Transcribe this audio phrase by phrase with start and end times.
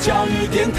[0.00, 0.78] 教育电台。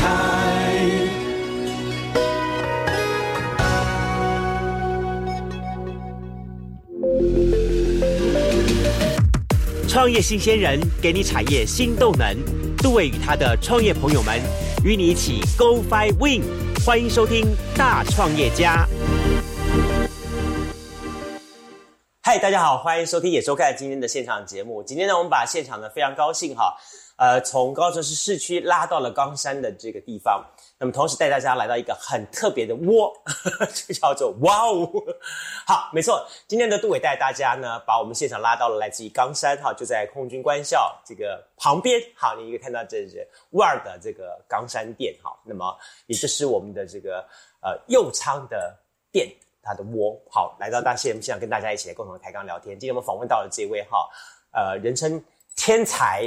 [9.88, 12.38] 创业新鲜人给你产业新动能，
[12.77, 14.40] 杜伟与他的创业朋友们
[14.86, 16.44] 与你一起 Go Fly Win，
[16.86, 17.45] 欢迎收听
[17.76, 18.88] 大创业家。
[22.22, 24.81] 嗨，大家好，欢迎收听也收看今天的现场节目。
[24.84, 26.77] 今天呢，我们把现场呢非常高兴哈，
[27.20, 30.41] 呃，从高雄市市区拉到了冈山的这个地方。
[30.77, 33.14] 那么同时带大家来到一个很特别的窝，
[33.76, 34.90] 就叫做哇哦！
[35.68, 42.02] 好，没错，今天的杜伟带大家呢，把我们现场拉到了来自于冈山哈，就在空军官校这个旁边。
[42.16, 45.38] 好，你可以看到这是万儿的这个冈山店哈。
[45.44, 47.20] 那么也就是我们的这个
[47.62, 48.74] 呃右仓的
[49.12, 49.30] 店，
[49.62, 50.18] 它的窝。
[50.32, 52.80] 好，来到大现现场跟大家一起来共同开刚聊天。
[52.80, 54.10] 今天我们访问到了这位哈，
[54.54, 55.21] 呃，人称。
[55.60, 56.24] 天才，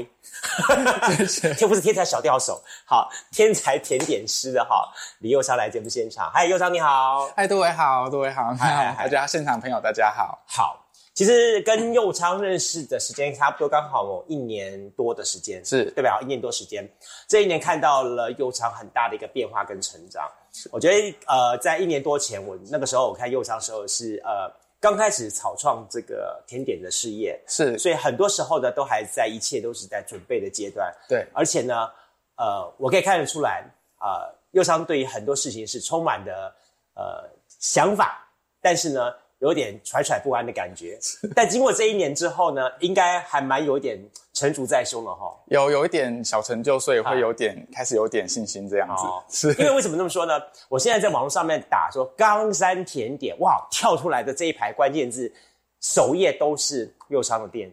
[1.58, 4.86] 又不是天才小钓手，好，天才甜点师的哈，
[5.20, 15.90] 李佑昌来节目现场，嗨，佑昌你好，嗨，各位好，各位好，嗨，大家现场朋友大家好，好，其实跟佑昌认识的时间差不多，刚好哦一年多的时间，是。
[15.92, 16.20] 对吧？
[16.20, 16.86] 一年多时间，
[17.26, 20.30] 这一年看到了佑昌很大的一个变化跟成长，
[20.70, 24.61] 我觉得呃，在一年多前，我那个时候我看佑昌时候是呃。
[24.82, 30.92] 刚开始草创这个甜点的事业是，所以很多时候呢，都还在一切都是在准备的阶段。
[31.08, 31.88] 对，而且呢，
[32.36, 33.64] 呃，我可以看得出来，
[33.98, 36.52] 啊，右商对于很多事情是充满的
[36.96, 38.28] 呃想法，
[38.60, 39.14] 但是呢。
[39.42, 40.96] 有点揣揣不安的感觉，
[41.34, 43.98] 但经过这一年之后呢，应该还蛮有点
[44.32, 45.36] 成竹在胸了哈。
[45.46, 49.04] 有有一点小成就，所以会有点开始有点信心这样子。
[49.50, 50.34] 是因为为什么这么说呢？
[50.68, 55.32] 我现在在网络上面打说冈山甜点，哇，跳出来的这一排关键字，
[55.80, 57.68] 首页都是右昌的店。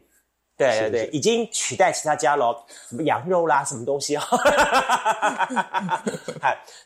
[0.57, 4.25] 对对对，已经取代其他家了，什么羊肉啦，什么东西 啊？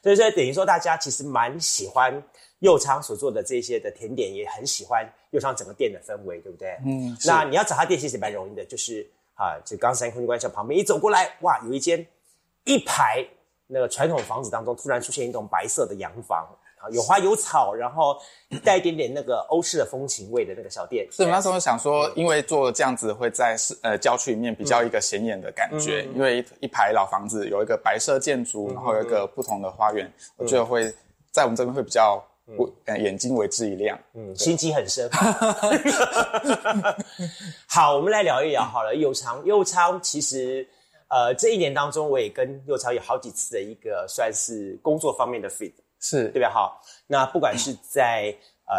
[0.03, 2.21] 所以说等于说大家其实蛮喜欢。
[2.63, 6.77] 右昌所做的这些的甜点也很喜欢右昌整个店的氛围，对不对？
[6.85, 12.07] 嗯，那你要找他店其实蛮容易的，就是啊，就冈山空间关校旁边一走过来，哇，有一间
[12.63, 13.21] 一排
[13.67, 16.47] 那个传统房子当中突然出现一栋白色的洋房，
[16.77, 18.17] 啊，有花有草，然后
[18.63, 21.05] 带一点点那个欧式的风情味的那个小店。
[21.11, 30.89] 是，那时候想说，因为做这样子会在市呃郊区里面比较一个显眼的感觉，因为一一排老房子有一个白色建筑，然后有一个不同的花园，我觉得会
[31.29, 32.23] 在我们这边会比较。
[32.57, 35.09] 我眼睛为之一亮，嗯，心机很深。
[37.67, 38.93] 好，我们来聊一聊好了。
[38.93, 40.67] 右昌，右昌其实，
[41.07, 45.71] 呃，这一年当中，我也跟右昌有好几次的一个算是工作方面的 fit，
[46.01, 46.49] 是对吧？
[46.49, 48.35] 好，那不管是在
[48.67, 48.75] 呃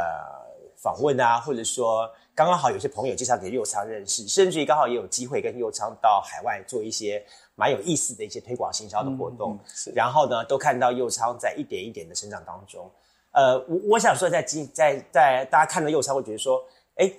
[0.76, 9.90] 访问啊，或者说刚刚好有些朋友介绍给右昌认识，甚至于刚好也有机会跟右昌到海外做一些蛮有意思的一些推广行销的活动，是。
[9.92, 12.90] 然后呢，都看到右昌在一点一点的成长当中。
[13.34, 16.64] 呃，我我想说，在今在在大家看到右仓会觉得说，
[16.94, 17.12] 哎，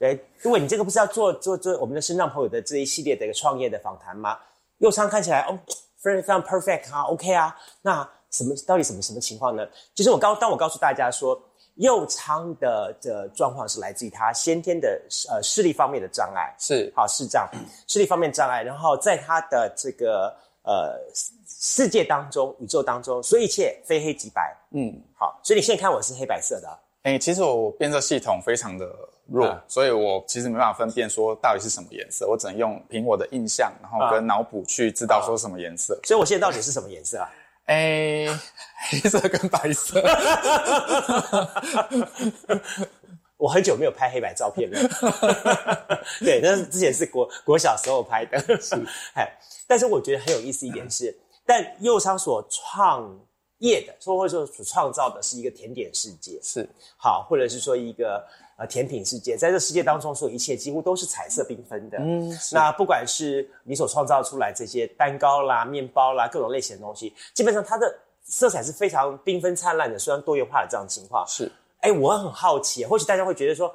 [0.00, 4.38] 哎，如果你这个不是要做做做我们的身障朋友的这一系列的一个创业的访谈吗？
[4.78, 5.58] 右仓看起来哦，
[5.96, 9.66] 非常非常 perfect 啊，OK 啊，那什么到底什么什么情况呢？
[9.94, 11.40] 其实我告当我告诉大家说，
[11.76, 15.00] 右仓的的状况是来自于他先天的
[15.30, 17.48] 呃视力方面的障碍，是好视障，
[17.86, 21.00] 视力方面障碍，然后在他的这个呃。
[21.58, 24.54] 世界当中，宇宙当中，所以一切非黑即白。
[24.72, 26.78] 嗯，好，所以你现在看我是黑白色的。
[27.02, 28.86] 哎，其实我变色系统非常的
[29.26, 35.98] 弱，所以我其实没办法分辨说到底是什么颜色，我只能用凭我的印象，然后跟脑补去知道说什么颜色。
[36.04, 37.32] 所以我现在到底是什么颜色啊？
[37.64, 38.26] 哎，
[38.90, 40.00] 黑色跟白色。
[43.38, 44.78] 我很久没有拍黑白照片了。
[46.20, 48.38] 对，那是之前是国国小时候拍的。
[48.60, 48.74] 是，
[49.14, 49.30] 哎，
[49.66, 51.16] 但是我觉得很有意思一点是。
[51.44, 53.08] 但右昌所创
[53.58, 58.20] 业的，说或者说所创造的是一个甜点世界，是好，或者是说一个
[58.58, 61.98] 呃甜品世界，在这世界当中，所有一切几乎都是彩色缤纷的。
[61.98, 71.24] 嗯，那不管是你所创造出来这些蛋糕啦、面包啦，各种类型的东西，基本上它的色彩是非常缤纷灿烂的，虽然多元化的这样情况。
[71.28, 73.72] 是，哎，我很好奇，或许大家会觉得说，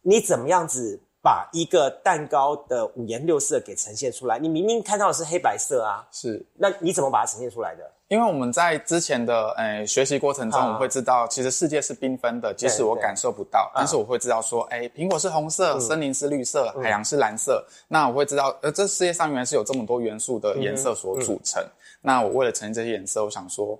[0.00, 1.00] 你怎么样子？
[1.22, 7.90] 把一个蛋糕的五颜六色给呈现出来，你明明看到的是黑白色啊，是，那你怎么把它呈现出来的？
[8.08, 21.64] 因为我们在之前的诶学习过程中，我会知道其实世界是缤纷的，即使我感受不到，但是我会知道说，哎，苹果是红色，森林是绿色，海洋是蓝色，那我会知道，呃，这世界上原来是有这么多元素的颜色所组成。
[22.00, 23.78] 那我为了呈现这些颜色，我想说，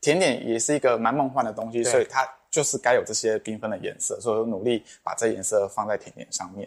[0.00, 6.66] 甜点也是一个蛮梦幻的东西，所以它就是该有这些缤纷的颜色，所以我努力把这颜色放在甜点上面。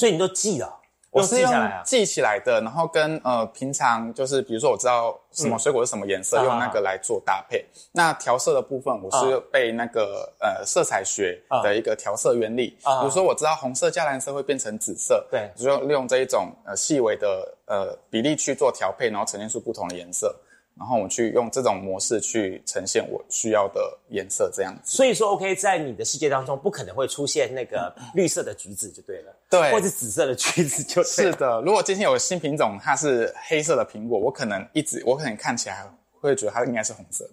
[0.00, 0.80] 所以你都记了，
[1.10, 1.82] 我是用来啊？
[1.84, 7.62] 记起来的，然后跟呃平常就是比如说我知道什么水果是什么颜色，嗯用那个来做搭配。
[7.92, 12.78] 那调色的部分，我是嗯背那个呃色彩学的一个调色原理。
[12.86, 15.50] 嗯比如说我知道红色加蓝色会变成紫色，对。
[15.58, 20.34] 我就利用这一种呃细微的呃比例去做调配，然后呈现出不同的颜色。
[20.80, 24.96] 然后我去用这种模式去呈现我需要的颜色，这样子。
[24.96, 35.84] 所以说，OK，在你的世界当中，不可能会出现那个绿色的橘子就对了，对或者紫色的橘子就对了是的，如果今天有新品种，它是黑色的苹果，我可能一直我可能看起来
[36.18, 37.30] 会觉得它应该是红色的。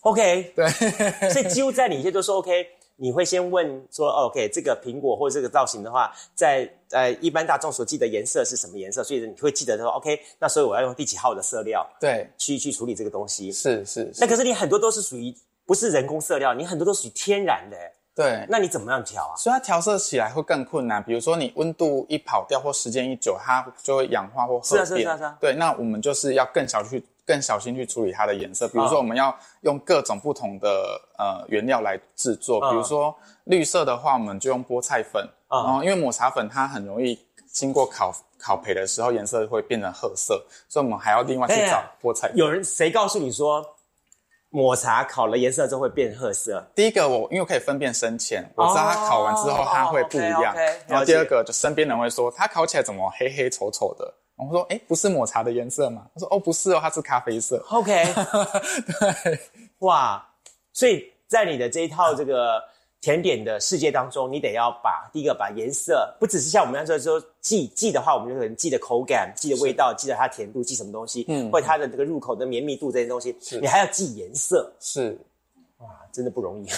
[0.00, 0.68] OK，对，
[1.30, 2.66] 所以几乎在你一切都是 OK，
[3.00, 9.02] 你会先问说哦，OK，这个苹果或者这个造型的话，在呃一般大众所记的颜色是什么颜色？
[9.02, 13.50] 所以你会记得说 OK，那所以我要用第几号的色料对，去去处理这个东西。
[13.50, 17.76] 是是是，那可是你很多都是属于不是人工色料，你很多都属于天然的，
[18.14, 18.44] 对。
[18.50, 19.34] 那你怎么样调啊？
[19.36, 25.02] 所以它调色起来会更困难，比如说你温度一跑掉或时间一久，它就会氧化或褐是啊变。
[25.02, 28.66] 是啊是啊是啊对，那我们就是要更小去更小心去处理它的颜色。
[28.66, 30.68] 比如说我们要用各种不同的
[31.16, 37.16] 呃原料来制作，嗯比如说绿色的话，我们就用菠菜粉，嗯然后因为抹茶粉它很容易
[37.52, 42.36] 经过烤烤焙的时候颜色会变成褐色，所以我们还要另外去找菠菜粉。
[42.36, 43.64] 有人谁告诉你说
[44.48, 46.60] 抹茶烤了颜色之后会变褐色？
[46.74, 50.52] 第一个我因为我可以分辨深浅，我知道它烤完之后它会不一样。
[50.88, 54.12] 然后第二个就身边人会说它烤起来怎么黑黑丑丑的，
[54.48, 56.06] 我说哎不是抹茶的颜色吗？
[56.14, 57.64] 他说哦不是哦，它是咖啡色。
[57.70, 58.04] OK，
[59.24, 59.38] 对
[59.80, 60.26] 哇，
[60.72, 62.62] 所以在你的这一套这个
[63.00, 75.18] 甜点的世界当中，你得要把第一个把颜色，不只是像我们那时候说记记的话，我们就可能记得口感、记得味道、记得它甜度、记什么东西，嗯，或者它的这个入口的绵密度这些东西，你还要记颜色，是
[75.78, 76.68] 哇真的不容易。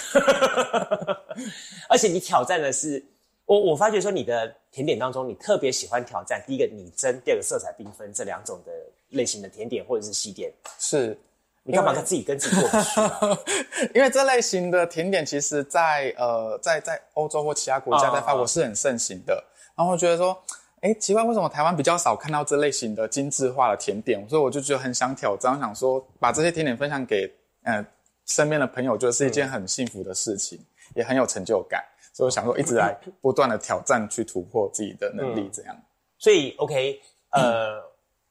[1.90, 3.04] 而且你挑战的是，
[3.46, 8.72] 我我发觉说你的甜点当中，你特别喜欢挑战第一个拟真，第二个色彩缤纷这两种的
[9.10, 11.18] 类型的甜点或者是西点，是，
[11.64, 13.38] 你干嘛跟自己跟自己过不去啊？
[13.94, 19.44] 因为这类型的甜点其实在呃在在欧洲或其他国家，哦在法国是很盛行的。
[19.76, 20.40] 然后我觉得说，
[20.80, 24.26] 哎，奇怪，为什么台湾比较少看到这类型的精致化的甜点？
[24.28, 27.30] 所以我就觉得很想挑战，想说把这些甜点分享给
[27.64, 27.84] 呃
[28.24, 30.58] 身边的朋友，觉得是一件很幸福的事情，
[30.94, 31.84] 也很有成就感。
[32.12, 35.76] 所以我想说，一直来 不断的挑战，去突破自己的能力，这样。
[36.18, 37.00] 所以 OK，
[37.30, 37.82] 呃，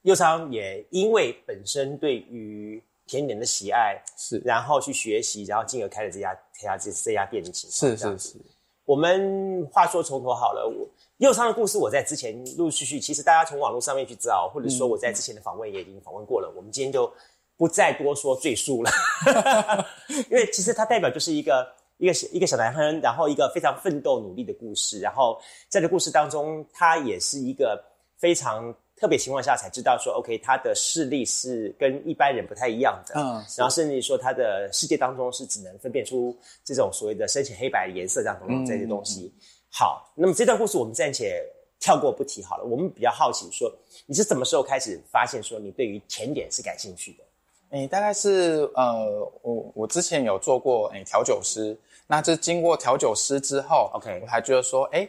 [0.02, 7.96] 右昌也因为本身对于甜点的喜爱，是然后去学习，然后进而开了这家这家这这家店的情况。
[7.96, 8.36] 是是是，
[8.84, 10.88] 我们话说从头好了，我
[11.18, 16.52] 右昌的故事我在之前陆陆续续，其实大家从网络上面去知道，或者说我在之前的访问也已经访问过了。
[16.56, 17.12] 我们今天就
[17.56, 18.90] 不再多说赘述了，
[20.30, 21.70] 因为其实它代表就是一个
[22.02, 24.98] 一个小一个小男生，然后一个非常奋斗努力的故事。
[24.98, 27.80] 然后在这故事当中，他也是一个
[28.18, 33.14] 非常特别情况下才知道说，OK，他的视力是跟一般人不太一样的。
[33.14, 39.32] 嗯然后甚至说他的世界当中是只能分辨出这种所谓的深浅黑白颜色这样等这些东西。
[39.70, 41.40] 好，那么这段故事我们暂且
[41.78, 42.64] 跳过不提好了。
[42.64, 43.72] 我们比较好奇说，
[44.06, 47.22] 你是什么时候开始发现说你对于甜点是感兴趣的？
[47.70, 51.74] 诶，大概是呃，我我之前有做过诶调酒师，
[52.12, 55.08] 那这经过调酒师之后 OK 我还觉得说，诶，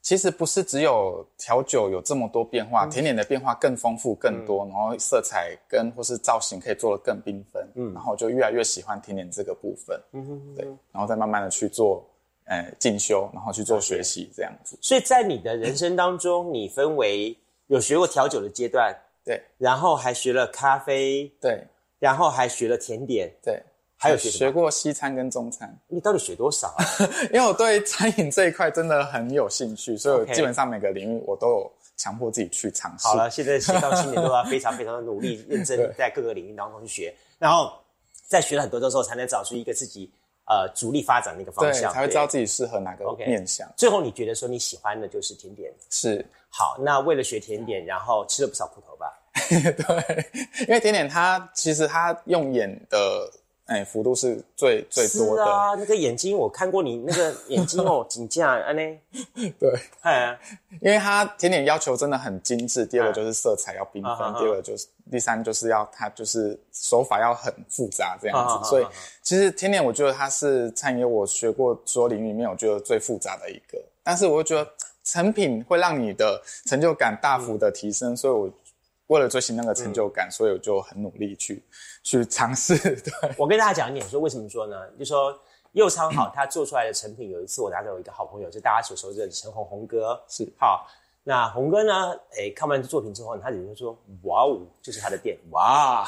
[0.00, 12.04] 其实不是只有调酒有这么多变化，甜点的变化更丰富更多，然后色彩跟或是造型可以做得更缤纷，嗯，然后就越来越喜欢甜点这个部分，嗯哼对，然后再慢慢的去做
[12.46, 17.38] 呃进修，然后去做学习这样子，所以在你的人生当中，你分为
[17.68, 18.92] 有学过调酒的阶段，
[19.24, 19.40] 对。
[19.58, 21.64] 然后还学了咖啡，对。
[22.00, 23.62] 然后还学了甜点，对，
[24.02, 25.72] 还有学过西餐跟中餐。
[25.86, 26.84] 你到底学多少啊？
[27.32, 33.06] 因为我对餐饮这一块真的很有兴趣，所以我基本上每个领域我都有强迫自己去尝试。
[33.06, 37.72] 好了，现在斜杠青年都要非常 非常的努力、认真对在各个领域当中去学，然后
[38.26, 40.10] 在学了很多的时候，才能找出一个自己
[40.46, 43.72] 呃主力发展的一个方，向，才会知道自己适合哪个面向。
[43.76, 49.18] 最后你觉得说你喜欢的就是甜点，是，好，那为了学甜点，然后吃了不少苦头吧？
[49.48, 50.26] 对，
[50.66, 53.30] 因为甜点它其实它用眼的
[53.72, 58.82] 哎幅度是最最多的，是啊，那个眼睛我看过你那个 眼睛哦，紧架安呢，
[59.58, 60.38] 对，哎，
[60.80, 62.84] 因为它甜点要求真的很精致。
[62.84, 68.68] 第二个就是色彩要缤纷，第二个就是第三就是要它就是手法要很复杂这样子。
[68.68, 68.86] 所以
[69.22, 74.70] 其实甜点我觉得它是餐饮我学过所有领域里面我觉得最复杂的一个，但是我又觉得
[75.04, 78.50] 成品会让你的成就感大幅的提升，所以我
[79.12, 81.62] 为了追寻那个成就感，所以我就很努力去
[82.02, 82.76] 去尝试。
[83.02, 84.88] 对，我跟大家讲一点，说为什么说呢？
[84.98, 85.38] 就说
[85.72, 90.86] 右昌好，他做出来的成品，有一次我拿给我一个好朋友，就大家所熟知的陈红红哥，是好，
[91.22, 92.12] 那红哥呢？
[92.36, 96.04] 哎，看完这作品之后，他只是说：“哇哦，这是他的店，哇！”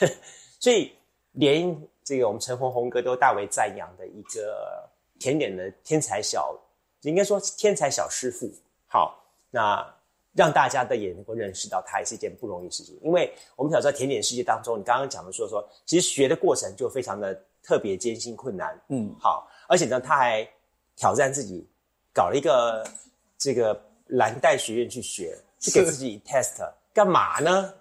[0.60, 0.92] 所以
[1.32, 6.54] 连这个我们陈红红哥都大为赞扬的一个甜点的天才小，
[7.00, 8.48] 应该说天才小师傅。
[8.86, 9.20] 好，
[9.50, 9.84] 那
[10.34, 12.98] 让大家的也能够认识到，它也是一件不容易的事情。
[13.02, 18.78] 因为我们晓得甜点世界当中，你刚刚讲的说说，其实学的过程就非常的特别艰辛困难。
[18.88, 20.46] 嗯，好，而且呢，他还
[20.96, 21.66] 挑战自己，
[22.12, 22.84] 搞了一个
[23.38, 23.80] 这个。
[24.08, 26.60] 蓝带学院去学，去给自己 test，
[26.92, 27.72] 干嘛呢？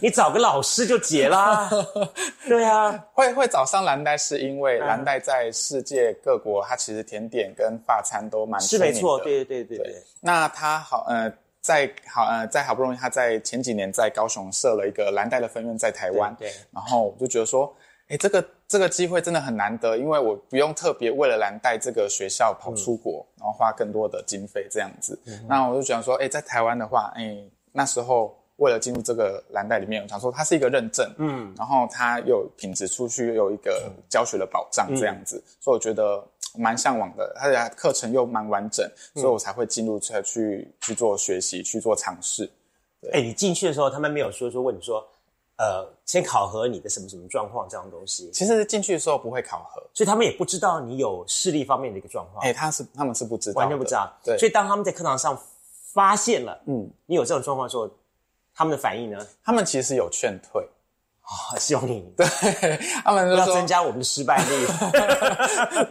[0.00, 1.68] 你找个老师就结啦。
[2.46, 10.02] 对啊，会会找上蓝带，是因为蓝带在世界各国，它其实甜点跟法餐都蛮是没错，对对对对对。
[10.20, 11.28] 那他好呃，
[11.62, 17.74] 在好呃，在好不容易他在前几年在高雄设了一个蓝带的分院在台湾，对，然后我就觉得说。
[18.08, 25.18] 哎，这个这个机会真的很难得，因为我不用特别为了蓝带这个学校跑出国，然后花更多的经费这样子。
[25.48, 27.38] 那我就想说，哎，在台湾的话，哎，
[27.70, 36.24] 那时候为了进入这个蓝带里面，我想说它是一个认证，嗯，然后它有品质出去，又有一个教学的保障这样子，所以我觉得
[36.56, 37.32] 蛮向往的。
[37.36, 42.48] 它的课程又蛮完整，所以我才会进入去去去做学习，去做尝试。
[43.12, 45.06] 哎，你进去的时候，他们没有说说问你说。
[45.58, 52.42] 呃，先考核你的什么什么状况这样东西，其实进去的时候不会考核，所以他们也不知道你有视力方面的一个状况。
[52.42, 54.12] 哎，他是他们是不知道，完全不知道。
[54.24, 55.38] 对，所以当他们在课堂上
[55.92, 57.88] 发现了，嗯，你有这种状况的时候，
[58.54, 59.18] 他们的反应呢？
[59.44, 60.62] 他们其实有劝退
[61.22, 62.26] 啊，希望你对
[63.04, 64.66] 他们要增加我们的失败率。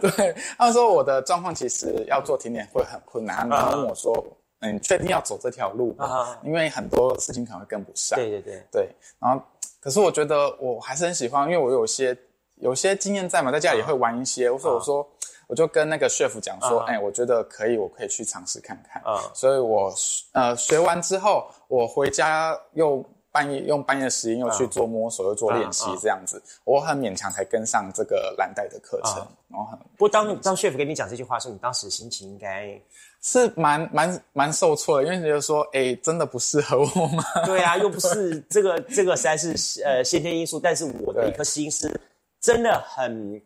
[0.00, 4.24] 对，他们说我的状况其实要做甜点会很困难，他们问我说。
[4.64, 6.38] 嗯，确定要走这条路啊？
[6.44, 8.16] 因为很多事情可能会跟不上。
[8.16, 8.88] 对对对对。
[9.18, 9.44] 然后，
[9.80, 12.16] 可是我觉得我还是很喜欢，因为我有些
[12.60, 14.48] 有些经验在嘛，在家里会玩一些。
[14.48, 15.04] 我说我说，
[15.52, 19.02] 我就跟那个 chef 讲说，哎，我觉得可以，我可以去尝试看看。
[19.02, 19.20] 啊。
[19.34, 19.94] 所以我
[20.32, 29.16] 呃学完之后，我回家又半夜用半夜的时间又去做摸索，又做练习，这样子，我很勉强才跟上这个蓝带的课程。
[29.50, 32.80] 然后很不过当当 chef 跟你讲这句话的时候，你当时心情应该。
[33.24, 37.22] 是蛮蛮蛮受挫的，因为觉得说，哎，真的不适合我吗？
[37.46, 42.00] 对啊，又不是这个这个实在是呃先天因素，但是我的一颗心是
[42.40, 43.40] 真的很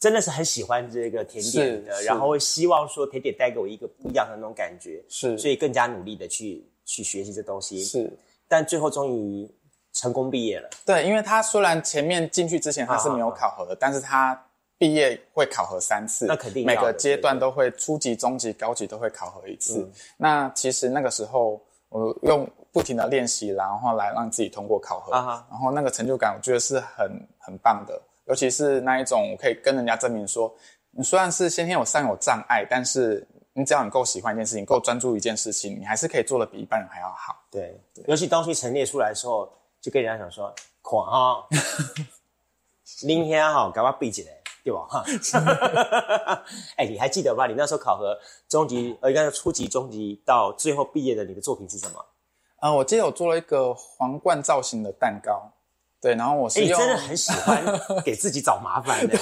[0.00, 8.10] 真的是很喜欢这个甜点的，然后希望说甜点带给我一个不一样的那种感觉，是，所以更加努力的去去学习这东西，是，
[8.48, 9.48] 但最后终于
[9.92, 10.68] 成功毕业了。
[10.84, 14.46] 对，因为他虽然前面进去之前他是没有考核的，但是他。
[14.80, 19.86] 毕业会考核三次，那肯定每个阶段都会初级、中级、高级都会考核一次。
[20.16, 28.00] 那其实那个时候我用不停的练习，然后来让自己通过考核，然后那个成就感我觉得是很很棒的。
[28.30, 30.50] 尤其是那一种，我可以跟人家证明说，
[30.92, 37.36] 你虽然是先天有三有障碍，但是你只要你够喜欢一件事情，够专注一件事情，你还是可以做的比一般人还要好。
[37.50, 41.46] 对，尤其东西陈列出来的时候，就跟人家讲说，狂哈，
[43.04, 44.30] 明天哈，赶快闭起来。
[44.62, 44.86] 对吧？
[44.90, 45.02] 哈，
[46.76, 47.46] 哎，你还记得吧？
[47.46, 48.14] 你那时候考核
[48.46, 52.04] 中级，呃，应该是初级、中级到最后毕业的，你的作品是什么？
[52.56, 55.50] 啊，我记得我做了一个皇冠造型的蛋糕，
[56.00, 57.64] 对，然后我是你真的很喜欢
[58.04, 59.18] 给自己找麻烦的，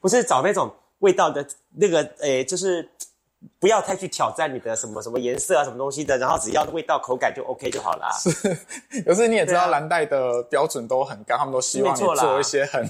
[0.00, 1.46] 不是找那种味道的
[1.76, 2.88] 那个，诶，就是。
[3.58, 8.10] 不要太去挑战你的什么什么颜色啊，什么东西的，然后只要味道口感就 OK 就好啦。
[8.18, 8.30] 是，
[9.06, 12.86] 有时你也知道蓝带的标准都很高，他们都希望你做一些很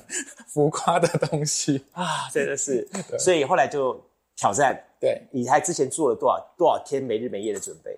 [0.48, 2.84] 浮夸的东西 啊，真的是。
[3.16, 3.96] 所以后来就
[4.34, 4.76] 挑战。
[4.98, 7.96] 对，你还之前做了多少多少天没日没夜的准备？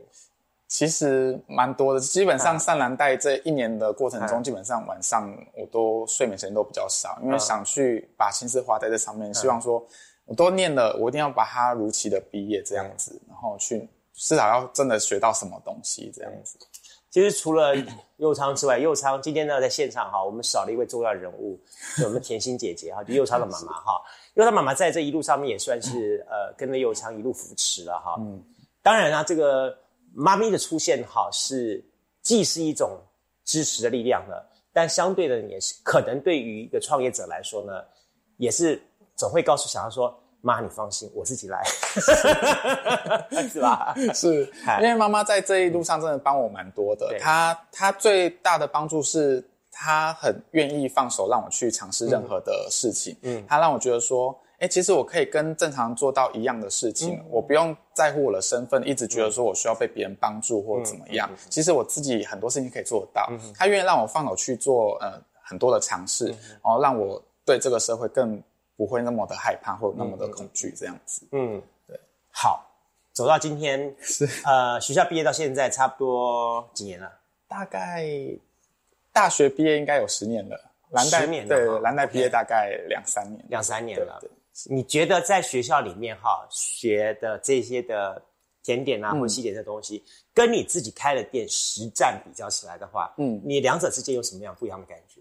[0.72, 9.86] 其实蛮多的，基本上上蓝带这一年的过程中，基本上晚上我都睡眠时间都比较少，因为想去把心思花在这上面，希望说。
[10.24, 16.56] 我都念了，我一定要把它如期的毕业这样子，然后去至少要真的学到什么东西这样子。
[17.10, 17.74] 其实除了
[18.18, 21.60] 佑昌之外，佑昌今天呢在现场哈，我们少了一位重要人物，
[21.98, 24.00] 就我们甜心姐姐哈，就佑昌的妈妈哈。
[24.34, 28.14] 因为她妈妈在这一路上面也算是呃跟着佑昌一路扶持了哈。
[28.20, 28.40] 嗯，
[28.80, 29.76] 当然啊，这个
[30.14, 31.84] 妈咪的出现哈是
[32.22, 32.98] 既是一种
[33.44, 34.34] 支持的力量呢，
[34.72, 37.72] 但相对的也是可能对于一个创业者来说呢，
[38.36, 38.80] 也是。
[39.14, 41.62] 总会告诉小孩说：“妈，你放心，我自己来，
[43.52, 44.50] 是吧？” 是，
[44.80, 47.14] 因为妈妈在这一路上真的帮我蛮多的。
[47.20, 53.14] 她她最大的帮助是，她很愿意放手让我去尝试任何的事情。
[53.20, 61.28] 嗯，她让我觉得说：“哎，其实我可以跟正常做到一样的事情，我不用在乎我的身份，一直觉得说我需要被别人帮助或者怎么样。
[61.50, 63.28] 其实我自己很多事情可以做得到。
[63.54, 68.42] 他愿意让我放手去做呃很多的尝试，然后让我对这个社会更。”
[68.74, 71.28] 不会那么的害怕，或那么的恐惧，这样子。
[71.30, 72.00] 嗯，对。
[72.32, 72.66] 好，
[73.12, 77.12] 走到今天， 是呃，学校毕业到现在差不多几年了？
[77.46, 78.08] 大概
[79.12, 80.58] 大学毕业应该有十年了，
[80.90, 84.28] 蓝带十年对，蓝带毕业大概两三年，两三年了对。
[84.28, 88.22] 对你觉得在学校里面哈学的这些的
[88.62, 90.02] 甜点啊，或者西点的东西，
[90.34, 95.20] 跟你自己开的店实战比较起来的话，嗯，你两者之间有什么样不一样的感觉？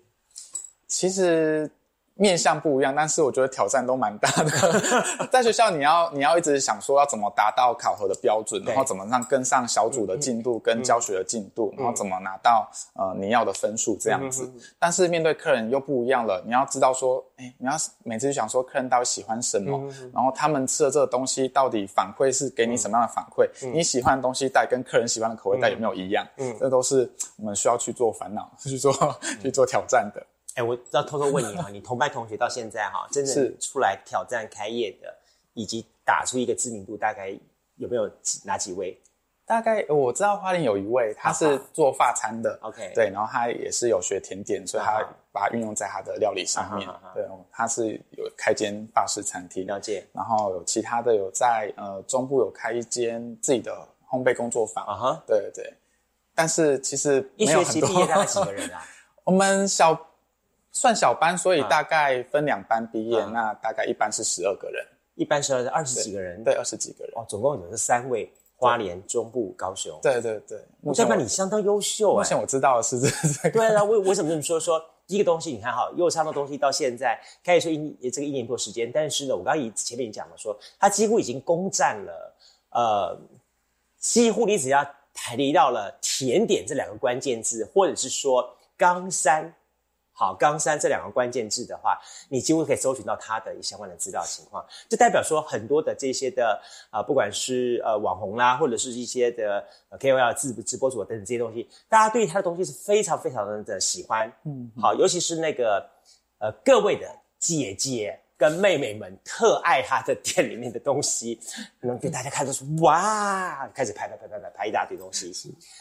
[0.88, 1.72] 其实
[2.16, 5.28] 面向不一样，但是我觉得挑战都蛮大的。
[5.32, 14.52] 在学校，你要你要一直想说要怎么达到考核的标准，然后怎么让跟上小组的进度跟教学的进度，然后怎么拿到呃你要的分数这样子。
[14.78, 19.82] 但是面对客人又不一样了，你要知道说，哎，你要每次就想说客人到底喜欢什么，
[20.14, 23.50] 然后他们吃的这个东西到底反馈是给你什么样的反馈？
[23.74, 26.28] 你喜欢的东西带跟客人喜欢的口味带有没有一样？
[26.38, 28.94] 嗯，这都是我们需要去做烦恼、 去做
[29.42, 30.24] 去做挑战的。
[30.56, 35.14] 哎，我要偷偷问你哈，你同班同学到现在哈，真正是出来挑战开业的，
[35.54, 37.30] 以及打出一个知名度，大概
[37.76, 39.00] 有没有几哪几位？
[39.46, 46.88] 大概我知道花莲有一位，他是做法餐的 OK 对，然后他也是有学甜点，所以他把它运用在他的料理上面。
[47.14, 55.74] 对，他是有开间法式餐厅，了解然后有其他的有在呃中部有开一间自己的烘焙工作坊啊哈，对对对。
[56.34, 58.82] 但是其实一学期毕业大概几个人啊？
[59.26, 59.94] 我们小
[60.72, 64.86] 算小班，所以啊大概分两班毕业，啊那大概一班是十二个人，
[65.16, 67.14] 一班十二二十几个人，对，二十几个人。
[67.16, 70.00] 哦，总共有是三位，花莲、中部、高雄。
[70.02, 72.18] 对对对，我代表前我你相当优秀哎。
[72.20, 73.60] 目前我知道的是这这个。
[73.60, 74.58] 对啊，为为什么这么说？
[74.58, 82.36] 说第一个东西，你看哈，右仓的东西到现在开始说一这个一年多时间，但是呢，我刚刚以前面讲了说，他几乎已经攻占了，
[82.70, 83.20] 呃，
[84.00, 89.54] 几乎你只要提到了甜点这两个关键字，或者是说冈山。
[90.14, 92.00] 好，冈山这两个关键字的话，
[92.30, 104.32] 你几乎可以搜寻到它的相关的资料情况，就代表说很多的这些的啊、呃不管是呃网红啦，或者是一些的呃 KOL 直直播主等等这些东西，大家对他的东西是非常非常的喜欢。
[104.44, 105.90] 嗯，好，尤其是那个
[106.40, 107.08] 呃各位的
[107.40, 111.40] 姐姐跟妹妹们特爱他的店里面的东西，
[111.80, 115.34] 能给大家看都是哇，开始拍拍拍拍拍拍一大堆东西。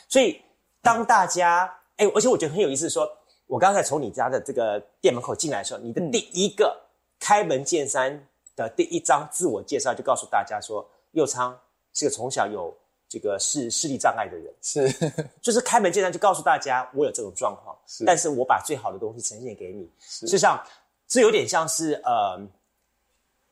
[0.09, 0.41] 所以
[0.81, 3.07] 当大家哎、而且我觉得很有意思说，
[3.51, 6.81] 我刚才从你家的这个店门口进来的时候，你的第一个
[7.19, 11.59] 开门见山的第一张自我介绍就告诉大家说，佑昌
[11.93, 12.73] 是个从小有
[13.09, 14.89] 这个视视力障碍的人，是
[15.43, 19.91] 就是开门见山就告诉大家我有这种状况，是但是我把最好的东西呈现给你。
[19.99, 20.65] 事实上，
[21.09, 22.41] 这有点像是呃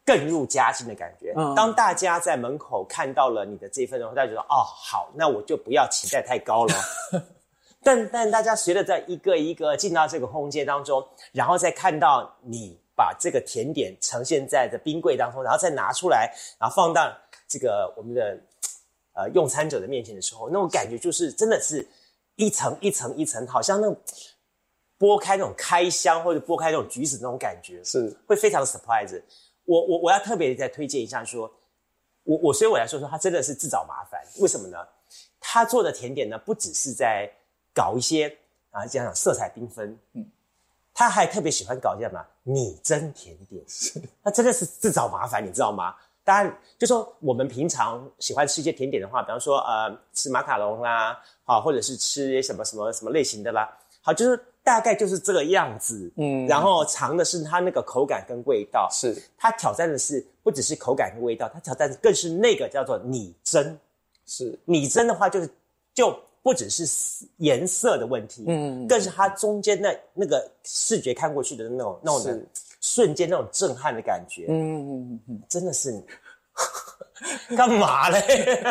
[0.06, 1.34] 更入佳境的感觉。
[1.37, 6.74] 嗯当大家在门口看到了你的这份东西，大家觉得哦好，那我就不要期待太高了。
[7.82, 17.10] 但但大家随着在一个一个进到这个空间当中，然后再看到你把这个甜点呈现在的冰柜当中，然后再拿出来，然后放到
[17.46, 18.38] 这个我们的
[19.14, 21.86] 呃用餐者的面前的时候，那种感觉就是真的是
[22.34, 23.96] 一层一层一层，好像那种
[24.98, 29.22] 剥开那种开箱或者剥开那种橘子那种感觉，是会非常的 surprise。
[29.64, 31.48] 我我我要特别再推荐一下说，
[32.24, 34.20] 我我所以我来说说，他真的是自找麻烦。
[34.40, 34.78] 为什么呢？
[35.38, 37.30] 他做的甜点呢，不只是在
[37.78, 38.36] 搞一些
[38.72, 40.26] 啊，这样色彩缤纷，嗯，
[40.92, 42.26] 他还特别喜欢搞一些什么？
[42.42, 43.62] 拟真甜点，
[44.24, 45.94] 他 真的是自找麻烦，你知道吗？
[46.24, 59.16] 当然，就说我们平常喜欢吃一些甜点的话，比方说呃吃马卡龙啦，好，或者是吃什么什么什么类型的啦，好，就是大概就是这个样子，嗯，然后尝的是它那个口感跟味道，是。
[59.38, 63.78] 它挑战的是不只是口感跟味道，它挑战的更是那个叫做拟真。
[64.26, 64.58] 是。
[64.66, 65.48] 拟真的话，就是
[65.94, 66.14] 就
[66.48, 72.40] 不只是颜色的问题，嗯，更是它中间那那个视觉看过去的那种那种的
[72.80, 75.92] 瞬间那种震撼的感觉，嗯嗯嗯真的是
[77.54, 78.62] 干嘛嘞？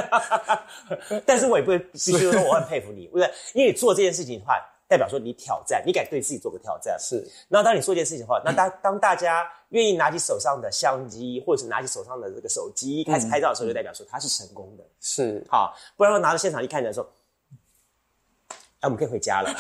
[1.23, 3.31] 但是我也不会必须说我很佩服你，对不对？
[3.53, 4.55] 因为你做这件事情的话，
[4.87, 6.97] 代表说你挑战，你敢对自己做个挑战。
[6.99, 14.83] 是那当你做这件事情的话，那 当当大家愿意拿起手上的相机，或者是拿起手上的这个手机开始拍照的时候，就代表说他是成功的。
[14.99, 17.07] 是好，不然说拿到现场一看的时候，
[18.79, 19.49] 哎，我们可以回家了，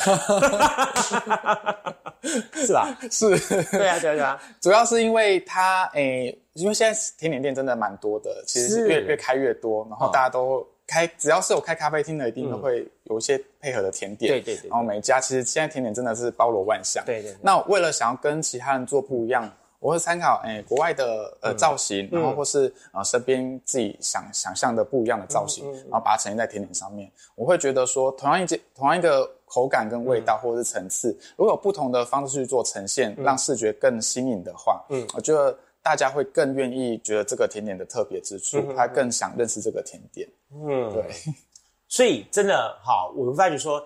[2.53, 2.97] 是吧？
[3.09, 3.29] 是，
[3.71, 14.31] 对啊，对啊，对啊，主要是因为它诶、因为现在甜点店真的蛮多的，其实是是越越开越多，然后哦大家都开，只要是有开咖啡厅的，一定都会有一些配合的甜点。
[14.31, 17.03] 对对对对然后每一家其实现在甜点真的是包罗万象。
[17.05, 19.51] 对对对那为了想要跟其他人做不一样。
[19.79, 27.11] 我会参考诶、国外的呃造型，然后或是呃身边自己想想象的不一样的造型，然后把它呈现在甜点上面。
[27.35, 35.57] 我会觉得说，同样一件同样一个口感跟味道或者是层次，如果有不同的方式去做呈现，让视觉更新颖的话，嗯，我觉得。
[35.83, 40.27] 大家会更愿意觉得这个甜点的特别之处，他更想认识这个甜点。
[40.51, 41.05] 嗯，对。
[41.87, 43.81] 所以真的好，我们发觉说，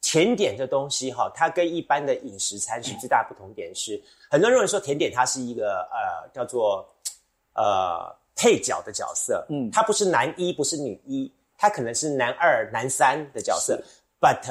[0.00, 4.02] 甜点这东西哈，它跟一般的饮食餐食最大不同点是，
[4.34, 6.84] 很多人认为说甜点它是一个呃叫做
[7.54, 13.80] 呃配角的角色，嗯，它不是男一不是女一，它可能是男二男三的角色。
[14.20, 14.42] But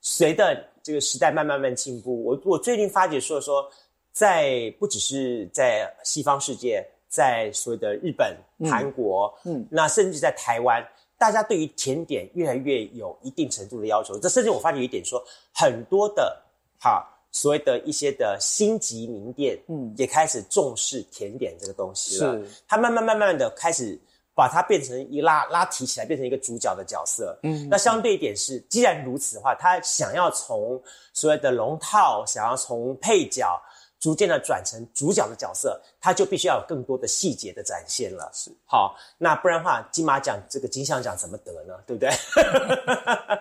[0.00, 3.68] 随着这个时代慢慢慢进步，我我最近发觉说说，
[4.12, 8.36] 在不只是在西方世界，在所谓的日本、
[8.70, 10.80] 韩国，嗯，那甚至在台湾。
[11.18, 15.20] 大家对于甜点越来越有一定程度的要求，这甚至我发觉一点说，
[15.52, 16.40] 很多的
[16.78, 22.32] 哈所谓的一些的星级名店，嗯，也开始重视甜点这个东西了。
[22.38, 24.00] 是，他慢慢慢慢的开始
[24.34, 27.36] 把它变成一拉拉提起来，变成一个主角的角色。
[27.42, 30.80] 嗯，那相对一点是，既然如此的话，他想要从
[31.12, 33.60] 所谓的龙套，想要从配角。
[34.00, 38.30] 逐渐的转成主角的角色，他就必须要有更多的细节的展现了。
[38.34, 41.74] 是好，那不然的话，金马奖这个金像奖怎么得呢？
[41.86, 42.10] 对不对？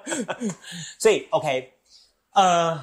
[0.98, 1.70] 所以 OK，
[2.32, 2.82] 呃，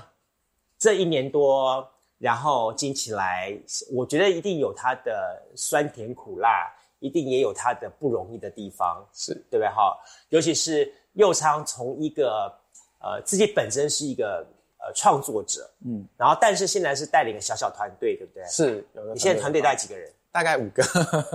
[0.81, 1.89] 这一年多，
[2.19, 3.57] 然后经起来，
[3.93, 9.69] 我觉得一定有它的酸甜苦辣，一定也有它的不容易的地方，是对不对？
[9.69, 9.97] 哈，
[10.31, 12.53] 尤其是佑昌从一个
[12.99, 14.45] 呃自己本身是一个。
[14.83, 18.43] 呃，创作者，嗯，然后但是现在是带领一个小小团队，对不对？
[18.47, 20.11] 是，你现在团队带几个人？
[20.33, 20.83] 大概五个，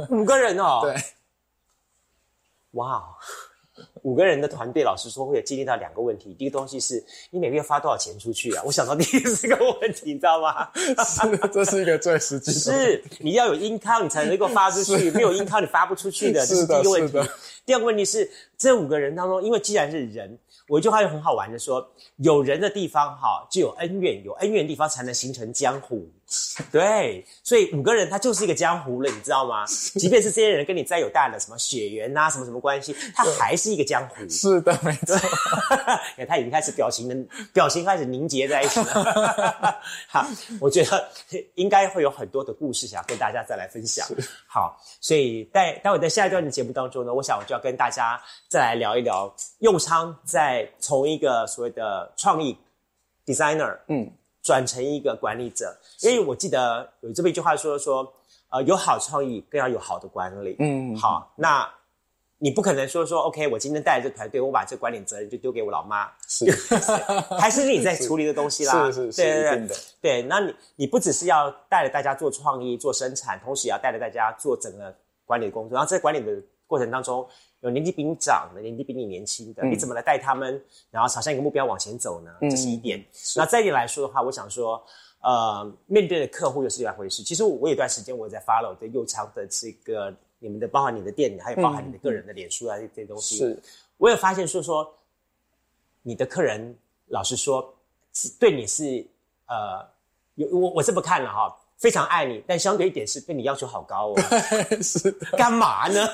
[0.10, 0.80] 五个人哦。
[0.82, 0.96] 对，
[2.72, 3.16] 哇，
[4.06, 6.32] 五个人的团队，老实说会有经历到两个问题。
[6.36, 8.62] 第一个东西是你每个月发多少钱出去啊？
[8.64, 10.70] 我想到第一个问题，你知道吗？
[10.76, 12.60] 是，这是一个最实际的。
[12.60, 17.20] 是，你要有音康，你才能够发出去，没有音康你发不出去的，这是第一个问题。
[17.66, 20.38] 第二个问题是，这五个人当中，因为既然是人。
[20.68, 21.88] 我一句话就很好玩的说，
[22.18, 26.08] 有人的地方哈就有恩怨，有恩怨的地方才能形成江湖。
[26.72, 29.64] 对，所以五个人他就是一个江湖了，你知道吗？
[29.66, 34.28] 即便是这些人跟你再有大的什么血缘呐，什么什么关系，他还是一个江湖。
[34.28, 35.16] 是的，没错。
[36.18, 37.16] 哎，他已经开始表情的
[37.54, 39.80] 表情开始凝结在一起了。
[40.10, 40.26] 好，
[40.60, 41.08] 我觉得
[41.54, 44.06] 应该会有很多的故事想跟大家再来分享。
[44.48, 52.58] 好，所以待待会在下一段的节目当中呢，我想我就要跟大家再来聊一聊用昌在从一个所谓的创意
[53.26, 54.12] designer，嗯。
[54.46, 58.14] 转成一个管理者，因为我记得有这么一句话说说，
[58.50, 60.56] 呃，有好创意，更要有好的管理。
[60.60, 61.68] 嗯，好，那
[62.38, 66.46] 你不可能说说，OK，我今天带着这团队，我把这管理责任就丢给我老妈，是，
[67.42, 68.86] 还是你在处理的东西啦？
[68.92, 76.32] 是是是，对对对，对，那你你不只是要带着大家做创意、做生产，同时也要带着大家做整个管理工作，然后这管理的
[76.68, 77.28] 过程当中。
[77.62, 82.32] 有年纪比你长的，年纪比你年轻的，你怎么来带他们，然后朝向一个目标往前走呢？
[82.42, 83.04] 这是一点。
[83.36, 84.86] 那再一点来说的话，我想说，
[85.22, 87.24] 呃，面对的客户又是另一回事。
[87.24, 93.38] 其实我有段时间我在 follow 的右仓的这个你们的，包含你的店，还有包含你的个人的脸书啊这些东西。
[93.38, 93.60] 是，
[93.98, 94.94] 我有发现说说，
[96.04, 97.74] 你的客人老实说，
[98.40, 99.04] 对你是
[99.48, 99.84] 呃，
[100.36, 101.58] 有我我这么看了哈。
[101.78, 104.16] 非常爱你，但相对一点是对你要求好高哦。
[104.82, 106.08] 是干嘛呢？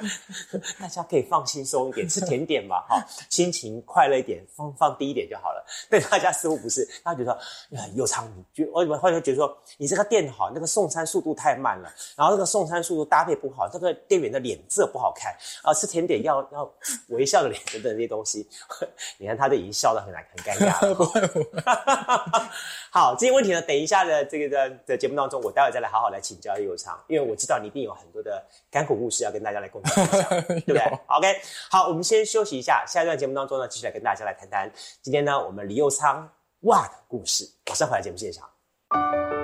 [0.80, 5.64] 大家可以放轻松一点，吃甜点吧，哈，心情快乐一点，放放低一点就好了。
[5.90, 7.38] 但大家似乎不是，大家觉得
[7.94, 16.74] 又长，就我我后来觉得说，你这个店好，那个送餐速度太慢了，然后那个送餐速度搭配不好，这个店员的脸色不好看啊，吃甜点要要
[17.08, 18.48] 微笑的脸等等这些东西，
[19.18, 22.50] 你看他都已经笑得很难很尴尬了。
[22.90, 24.93] 好，这些问题呢，等一下的这个的。
[24.96, 34.70] 节目当中，我待会再来好好来请教李有昌，因为我知道你一定有很多的甘苦故事要跟大家来共同分享， 对不对？OK，好，我们先休息一下，下一段节目当中呢，继续来跟大家来谈谈
[35.02, 36.30] 今天呢，我们李佑昌
[36.60, 37.48] 哇的故事。
[37.68, 39.43] 马上回来节目现场。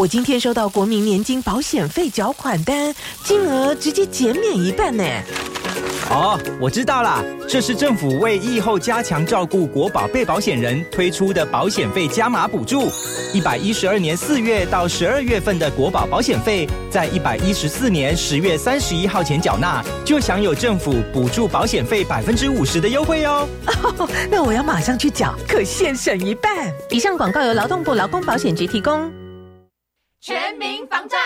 [0.00, 5.04] 我今天收到国民年金保险费缴款单，金额直接减免一半呢。
[6.08, 12.90] 哦，我知道啦，这是政府为疫后加强照顾国保被保险人推出的保险费加码补助。
[13.34, 23.46] 一百一十二年四月到十二月份的国保保险费，在一百一十四年十月三十一号前缴纳，就享有政府补助保险费百分之五十的优惠哦。
[24.32, 26.72] 那我要马上去缴，可现省一半。
[26.88, 29.12] 以上广告由劳动部劳工保险局提供。
[30.22, 31.16] 全民防诈，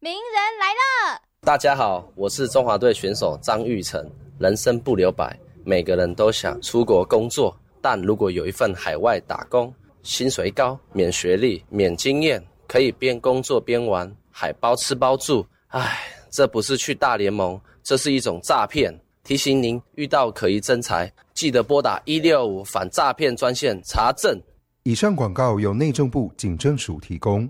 [0.00, 1.22] 名人来了！
[1.42, 4.04] 大家好，我是中华队选手张玉成。
[4.40, 15.46] 人生不留白，每个人都想出国工作，但如果有一份海外打工，薪水高，免学历，免经验，可以边工作边玩，还包吃包住。
[15.68, 18.92] 唉，这不是去大联盟，这是一种诈骗。
[19.22, 24.36] 提醒您，遇到可疑真财，记得拨打一六五反诈骗专线查证。
[24.82, 27.48] 以上广告由内政部警政署提供。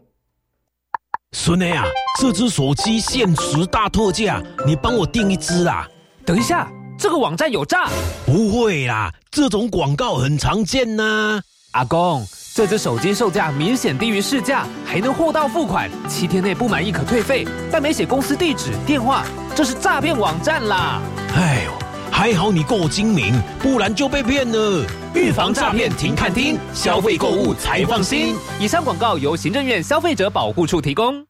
[1.33, 1.85] 孙内啊，
[2.21, 5.87] 这只手机限时大特价，你帮我订一只啊！
[6.27, 7.89] 等一下，这个网站有诈？
[8.27, 11.41] 不会啦，这种广告很常见呐。
[11.71, 21.01] 阿公，这只手机售价明显低于市价，还能货到付款，七天内不满意可退费，但没写公司地址、电话，这是诈骗网站啦！
[21.37, 21.73] 哎呦，
[22.21, 24.85] 还好你够精明，不然就被骗了。
[25.15, 28.35] 预防诈骗，请看听，消费购物才放心。
[28.61, 31.30] 以上广告由行政院消费者保护处提供。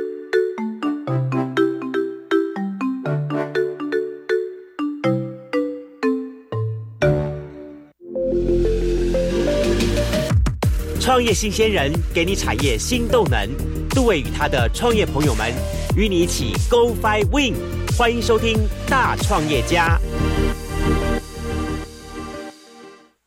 [11.21, 13.47] 创业新鲜人给你产业新动能，
[13.89, 15.53] 杜伟与他的创业朋友们
[15.95, 17.53] 与你一起 Go Fly Win，
[17.95, 18.57] 欢迎收听
[18.89, 19.99] 大创业家。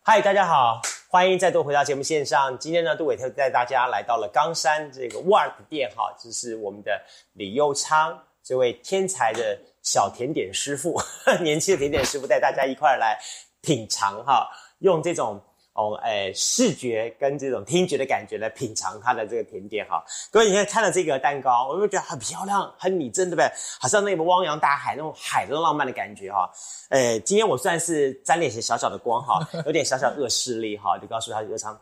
[0.02, 2.58] 嗨，大家好，欢迎再度回到节目线上。
[2.58, 7.00] 今天呢，杜伟特带大家来到了冈山这个 work 店哈，这是我们的
[7.34, 11.00] 李佑昌这位天才的小甜点师傅，
[11.40, 13.16] 年轻的甜点师傅带大家一块来
[13.60, 14.48] 品尝哈，
[14.80, 15.40] 用这种。
[15.74, 20.04] 哦，哎，视觉跟这种听觉的感觉来品尝它的这个甜点哈。
[20.30, 23.50] 各位，你看看了这个蛋糕，我就觉得很漂亮，很拟真，对不对？
[23.80, 26.48] 好像那个汪洋大海那种海的浪漫的感觉哈。
[26.90, 31.74] 哎，今天我算是沾了一些小小的光哈， 有点小小恶势力哈，就告诉他有场，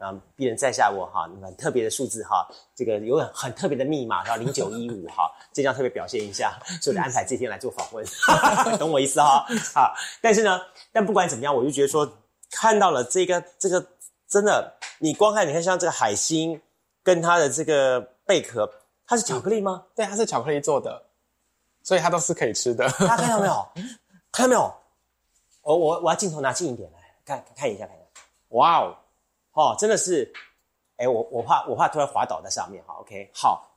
[0.00, 8.02] 啊，鄙人在下我哈，很特别的数字哈，这个有很很特别的密码，然后零九一五哈，这样特别表现一下，所以我安排这天来做访问，
[8.80, 9.44] 懂我意思哈？
[9.74, 10.58] 好，但是呢，
[10.92, 12.10] 但不管怎么样，我就觉得说。
[12.54, 13.84] 看到了这个，这个
[14.28, 16.60] 真的，你光看，你看像这个海星
[17.02, 18.70] 跟它的这个贝壳，
[19.04, 19.84] 它是巧克力吗？
[19.92, 21.02] 对，它是巧克力做的，
[21.82, 22.88] 所以它都是可以吃的。
[23.06, 23.68] 大家看到没有？
[24.30, 24.72] 看到没有？
[25.62, 28.06] 我我我要镜头拿近一点来看看一下，看一下。
[28.50, 28.96] 哇哦，
[29.54, 30.32] 哦，真的是，
[30.96, 32.94] 哎，我我怕我怕突然滑倒在上面哈。
[33.00, 33.68] OK，好，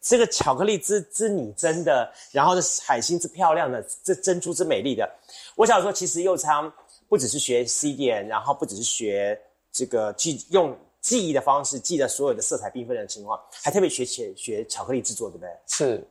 [0.00, 5.10] 这个巧克力之之拟真的，然后这海星之漂亮的，这珍珠之美丽的。
[5.56, 6.72] 我想说，其实右仓。
[7.14, 15.48] 不只是学 C 点，然后不只是学这个记用记忆的方式记得所有的色彩缤纷的情况，还特别学学学巧克力制作，对不对？
[15.68, 16.04] 是，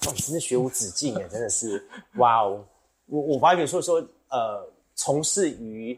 [0.00, 2.64] 哦，真是学无止境哎，真的是哇哦！
[3.06, 5.96] 我我发觉说说呃，从事于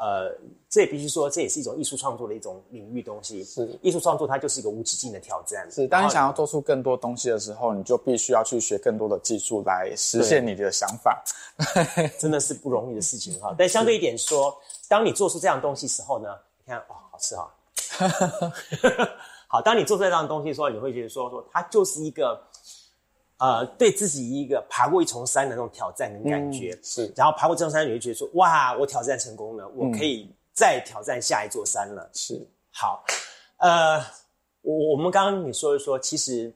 [0.00, 0.34] 呃，
[0.70, 3.44] 这也必须说这也是一种艺术创作的一种领域东西。
[3.44, 5.70] 是，艺术创作它就是一个无止境的挑战。
[5.70, 11.22] 是，当你想要做出更多东西的时候，你就必须要去学更多的技术来实现你的想法。
[12.18, 14.56] 真的是不容易的事情哈， 但相对一点说，
[14.88, 16.30] 当你做出这样东西时候呢，
[16.64, 17.52] 你看哦，好吃哈
[19.52, 22.40] 好，当你做出这样东西的时候，你会觉得说说它就是一个
[23.40, 32.10] 呃，对自己一个爬过一重山的那种挑战跟感觉，是，然后爬过这重山，你就觉得说，哇，我挑战成功了，我嗯可以再挑战下一座山了。
[32.12, 33.02] 是，好，
[33.56, 33.98] 呃，
[34.60, 36.52] 我我们刚刚你说一说，其实，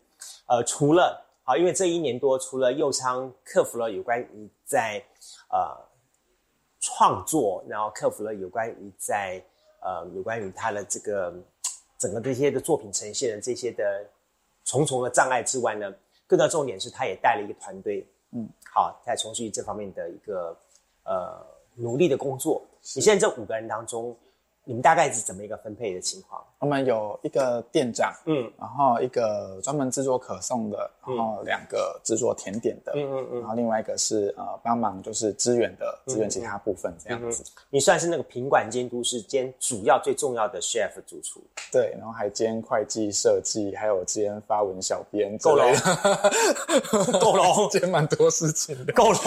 [0.46, 5.02] 呃，除了好，因为这一年多，除了右昌克服了有关于在
[5.50, 5.74] 呃
[6.80, 9.42] 创作，然后克服了有关于在
[9.80, 11.34] 呃有关于他的这个
[11.98, 14.04] 整个这些的作品呈现的这些的
[14.66, 15.90] 重重的障碍之外呢，
[16.26, 20.56] 更大重点是他也带了一个团队，嗯，好，在从事于这方面的一个
[21.04, 22.62] 呃努力的工作。
[22.94, 24.16] 你现在这五个人当中，
[24.64, 26.42] 你们大概是怎么一个分配的情况？
[26.58, 33.40] 我们有一个店长，嗯，然后一个专门制作可颂的，然后两个制作甜点的，嗯嗯嗯。
[33.40, 37.42] 然后另外一个是呃帮忙就是支援的，支援其他部分这样子。
[37.42, 37.46] 嗯。
[37.68, 45.66] 你算是那个品管监督是兼主要最重要的 chef 主厨，对，然后还兼会计设计，还有兼发文小编之够了。
[47.20, 49.18] 够了，兼蛮多事情的，够了。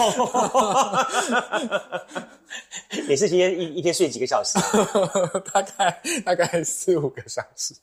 [3.06, 4.58] 也是今天一一天睡几个小时？
[5.52, 7.74] 大概大概四五个小时。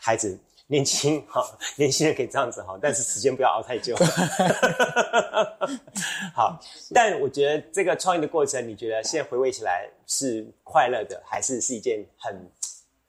[0.00, 1.42] 孩子年轻哈，
[1.76, 3.96] 年轻人可以这样子哈，但是时间不要熬太久。
[6.34, 6.60] 好，
[6.92, 12.50] 但我觉得这个创业的过程，你觉得现在回味起来是快乐的，还是是一件很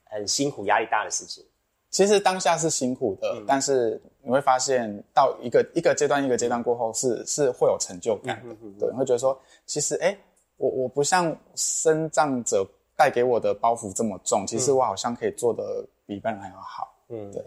[0.04, 1.44] 很辛苦、压力大的事情？
[1.90, 10.16] 其实当下是辛苦的，但是你会发现到一个一个阶段一个阶段过后是是会有成就感的，对，你会觉得说，其实哎，
[10.58, 17.42] 我我不像生长者带给我的包袱这么重，其实我好像可以做的比一般人还要好，嗯，对。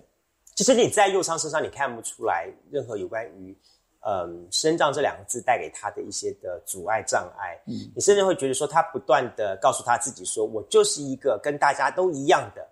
[0.56, 3.56] 其实你在右昌身上，你看不出来任何有关于
[4.02, 7.58] 嗯“生长”这两个字带给他的一些的阻碍障碍。
[7.67, 12.67] 嗯你甚至会觉得说，他不断的告诉他自己说：“我就是一个跟大家都一样的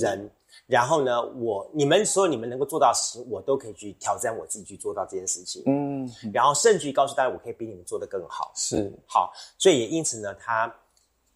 [0.00, 0.30] 人。”
[0.66, 5.62] 然后呢，我你们所有你们能够做到的事情，我都可以去挑战我自己去做到这件事情。
[5.66, 8.50] 嗯，然后甚至于告诉大家，我可以比你们做得更好。
[8.56, 10.74] 是好，所以也因此呢，他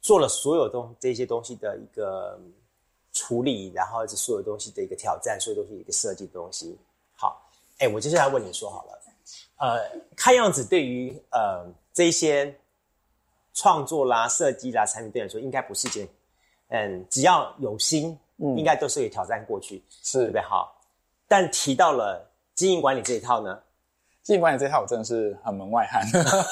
[0.01, 2.53] 做了所有东这些东西的一个嗯
[3.12, 6.79] 处理，然后这所有东西的一个挑战，所有东西的一个设计的东西。
[7.14, 8.99] 好，哎，我接下来问你说好了，
[9.59, 12.57] 呃，看样子对于呃这些
[13.53, 16.09] 创作啦、设计啦、产品对你来说，应该不是一件
[16.69, 20.40] 嗯，只要有心，嗯应该都是有挑战过去，是对不对？
[20.40, 20.81] 好，
[21.27, 22.24] 但提到了
[22.55, 23.59] 经营管理这一套呢，
[24.22, 26.03] 经营管理这一套我真的是很门外汉，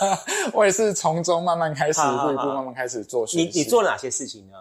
[0.53, 3.44] 我也是从中慢慢开始，一步一步慢慢开始做学习。
[3.44, 4.59] 你你做了哪些事情呢？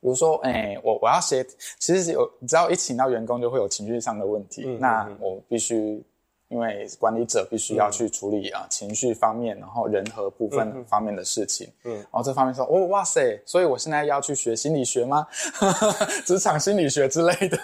[0.00, 1.46] 比如说，哎、我我要写，
[1.78, 4.64] 其实有，只要一请到员工，就会有情绪上的问题。
[4.66, 6.04] 嗯那我必须，
[6.52, 11.66] 因为管理者必须要去处理啊、情绪方面，然后人和部分方面的事情。
[11.84, 15.26] 嗯然后这方面说，哦，哇塞，所以我现在要去学心理学吗？
[16.26, 17.58] 职场心理学之类的，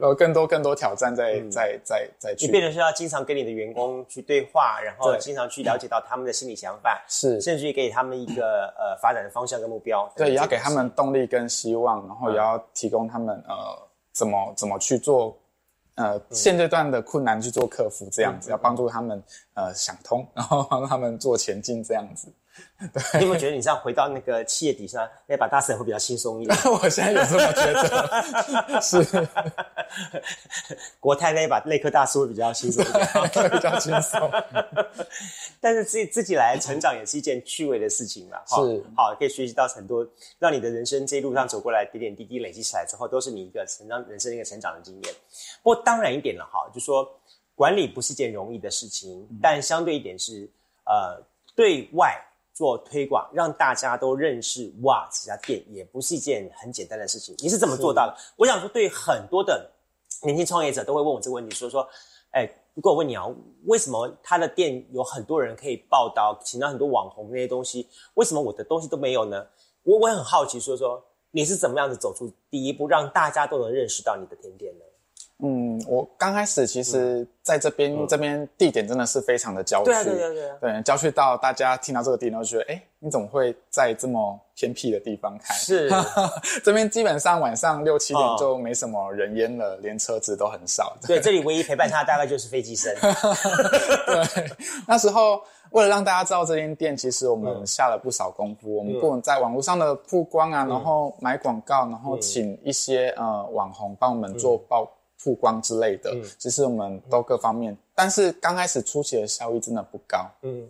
[0.00, 2.46] 有更多更多挑战在、在在在去。
[2.46, 10.10] 嗯你变成是要经常跟你的员工去对话，然后对经常去了解到他们的心理想法，是甚至于给他们一个呃发展的方向跟目标。
[10.16, 13.54] 对，也要给他们动力跟希望，然后也要提供他们呃
[14.12, 15.36] 怎么怎么去做
[15.96, 19.22] 呃现阶段的困难去做克服，这样子、要帮助他们
[19.54, 22.32] 呃想通，然后帮他们做前进这样子。
[23.14, 26.58] 你有没有觉得你这样回到那个企业底下那把大伞会比较轻松一点？
[26.70, 29.28] 我现在有这么觉得， 是
[31.00, 34.30] 国泰那把内科大师会比较轻松一点，比较轻松。
[35.60, 40.06] 但是自己自己来成长也是一件趣味的事情嘛，哈是好，可以学习到很多，
[40.38, 45.14] 让你的人生这一路上走过来点点滴滴累积起来之后，都是你一个成长人生的一个成长的经验。
[45.62, 47.08] 不过当然一点了哈，就说
[47.54, 50.48] 管理不是一件容易的事情，但相对一点是
[50.84, 51.20] 呃
[51.54, 52.14] 对外
[52.56, 57.34] 做推广，让大家都认识哇这家店也不是一件很简单的事情。
[57.40, 58.16] 你是怎么做到的？
[58.34, 59.70] 我想说，对很多的
[60.22, 61.86] 年轻创业者都会问我这个问题，说说，
[62.30, 63.26] 哎，如果我问你啊，
[63.66, 69.46] 为什么他的店有很多人可以报道，请到很多网红那些东西，为什么我的东西都没有呢？
[69.82, 74.84] 我我也很好奇，说说你是怎么样子走出第一步，让大家都能认识到你的甜点呢？
[75.42, 85.52] 嗯，我刚开始其实在这边、这边地点真的是非常的郊区，对啊，对啊，对啊，对，郊区到大家听到这个地方就觉得，哎，你怎么会在这么偏僻的地方开？
[85.54, 85.90] 是，
[86.64, 90.96] 这边基本上晚上六七哦点就没什么人烟了，连车子都很少。
[91.06, 92.90] 对，这里唯一陪伴他大概就是飞机声。
[94.06, 94.50] 对，
[94.88, 98.74] 那时候为了让大家知道这间店，其实我们下了不少功夫。
[98.74, 104.88] 我们不能在网络上的曝光啊，然后买广告，然后请一些呃网红帮我们做曝
[105.26, 106.14] 曝光之类的。
[106.38, 110.24] 其实我们都各方面，但是刚开始初期的效益真的不高。
[110.42, 110.68] 嗯，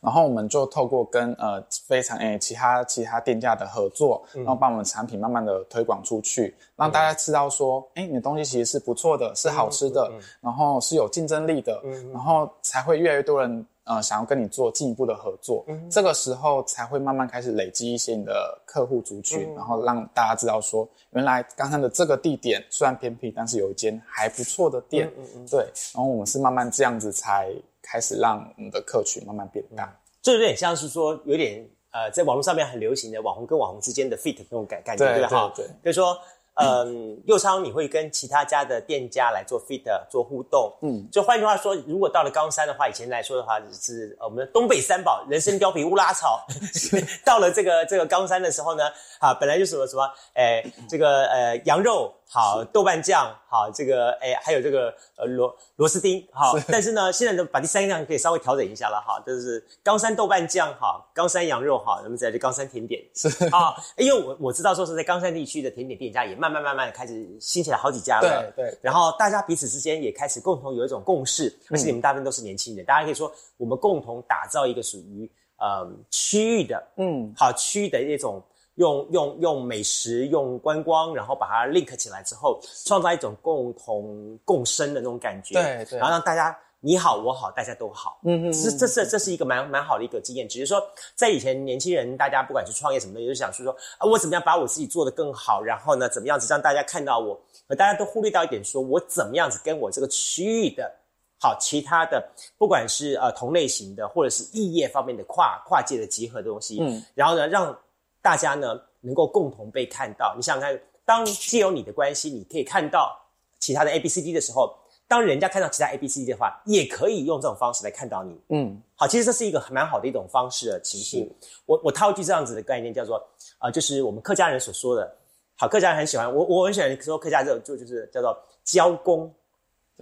[0.00, 10.08] 然后我们就透过跟呃非常诶其他其他店家的合作，然后把我们产品慢慢的推广出去，让大家知道说，哎，你的东西其实是不错的，是好吃的，
[10.40, 15.64] 然后是有竞争力的，然后才会越来越多人呃想要跟你做进一步的合作。
[15.90, 25.12] 这个时候才会慢慢开始累积一些你的客户族群，然后让大家知道说，原来刚才的这个地点虽然偏僻，但是有一间还不错的店。
[25.50, 25.60] 对，
[25.94, 27.52] 然后我们是慢慢这样子才。
[27.84, 35.52] 开始让我们的客群慢慢变大，这有点像是说，有点呃，在网络上面很流行的网红跟网红之间的 fit 那种感感觉，对吧？
[35.54, 36.16] 对，就是说。
[36.54, 46.44] 嗯，右昌，你会跟其他家的店家来做 fit 做互动，嗯，就换句话说，如果到了冈山的话，以前来说的话是我们的东北三宝，人参貂皮乌拉草，
[47.24, 48.84] 到了这个这个冈山的时候呢，
[49.18, 50.02] 啊，本来就什么什么，
[50.34, 63.02] 哎，这个呃羊肉好，豆瓣酱好，这个哎还有这个呃螺螺丝钉好，但是呢，现在呢把第三样可以稍微调整一下了哈，就是冈山豆瓣酱哈，冈山羊肉哈，那么再就冈山甜点。
[63.14, 66.32] 是啊，因为我我知道说是在冈山地区的甜点店家也。
[66.42, 78.42] 慢慢慢慢开始兴起来好几家了，对对，然后大家彼此之间也开始共同有一种共识，而且你们大部分都是年轻人，大家可以说我们共同打造一个属于呃区域的，嗯，好区域的一种
[78.76, 86.56] 用用用美食用观光，然后把它 link 起来之后，创造一种共同共生的那种感觉，对对，然后让大家。
[86.84, 88.18] 你好，我好，大家都好。
[88.24, 90.48] 嗯嗯，这这是这是一个蛮蛮好的一个经验。
[90.48, 90.82] 只是说，
[91.14, 97.40] 在以前年轻人，大家不管是创业什么的，就想说说啊，我怎么样把我自己做得更好，然后呢，怎么样子让大家看到我？
[97.68, 100.92] 而大家都忽略到一点，说我怎么样子跟我这个区域的，
[101.38, 102.20] 好其他的，
[102.58, 107.78] 不管是呃同类型的，或者是异业方面的跨跨界的集合的东西，嗯，然后呢，让
[108.22, 110.32] 大家呢能够共同被看到。
[110.34, 113.20] 你想想看，当借由你的关系，你可以看到
[113.58, 114.74] 其他的 A B C D 的时候。
[115.08, 118.40] 当人家看到其他 A B C D 的话，也可以用这种方式来看到你。
[118.48, 121.30] 嗯，好，其实这是一个蛮好的一种方式的情形。
[121.66, 123.22] 我我套一句这样子的概念，叫做
[123.58, 125.14] 啊，就是我们客家人所说的，
[125.58, 129.30] 好，客家人很喜欢我，我很喜欢说客家这种就就是叫做交工，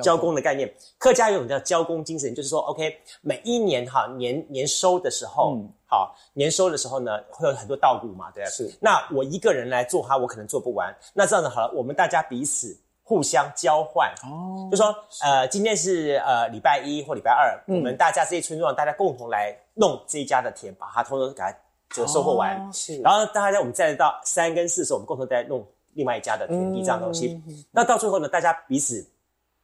[0.01, 0.73] 交工的概念。
[0.97, 5.59] 客家有种叫交工精神，就是说，OK，每一年哈年年收的时候，
[5.91, 8.73] 好年收的时候呢，会有很多稻谷嘛，对是。
[8.81, 10.95] 那我一个人来做它，我可能做不完。
[11.13, 12.79] 那这样子好了，我们大家彼此。
[13.03, 21.53] 互相交换哦，就说呃，今天是呃礼拜一或礼拜二，我们大家这些村庄大家共同来弄这一家的田，把它通通给它
[21.93, 22.73] 就收获完。
[22.73, 27.43] 是，然后大家我们再到三跟四的时候，我们共同再弄另外一家的田地这样东西。
[27.73, 29.05] 那到最后呢，大家彼此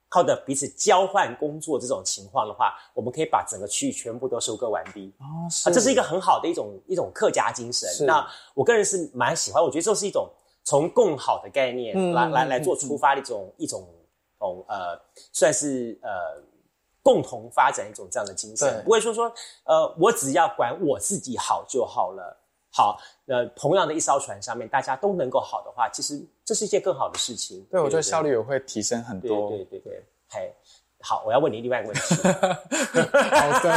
[0.08, 5.12] 靠的彼此交换工作这种情况的话，我们可以把整个区域全部都收割完毕。
[5.18, 8.06] 哦，是，这是一个很好的一种一种客家精神。
[8.06, 10.28] 那我个人是蛮喜欢，我觉得这是一种。
[10.68, 13.88] 从共好的概念来来来做出发的一种一种
[14.36, 15.00] 种呃，
[15.32, 16.42] 算是呃
[17.04, 19.32] 共同发展一种这样的精神，不会说说
[19.62, 22.36] 呃我只要管我自己好就好了。
[22.72, 22.98] 好，
[23.28, 27.62] 呃，同样的一艘船上面大家都能够好的话，其实这是一件更好的事情。
[27.70, 29.50] 对，我觉得效率也会提升很多。
[29.50, 30.54] 对对对，嘿，
[31.00, 32.14] 好，我要问你另外一个问题。
[33.36, 33.76] 好的。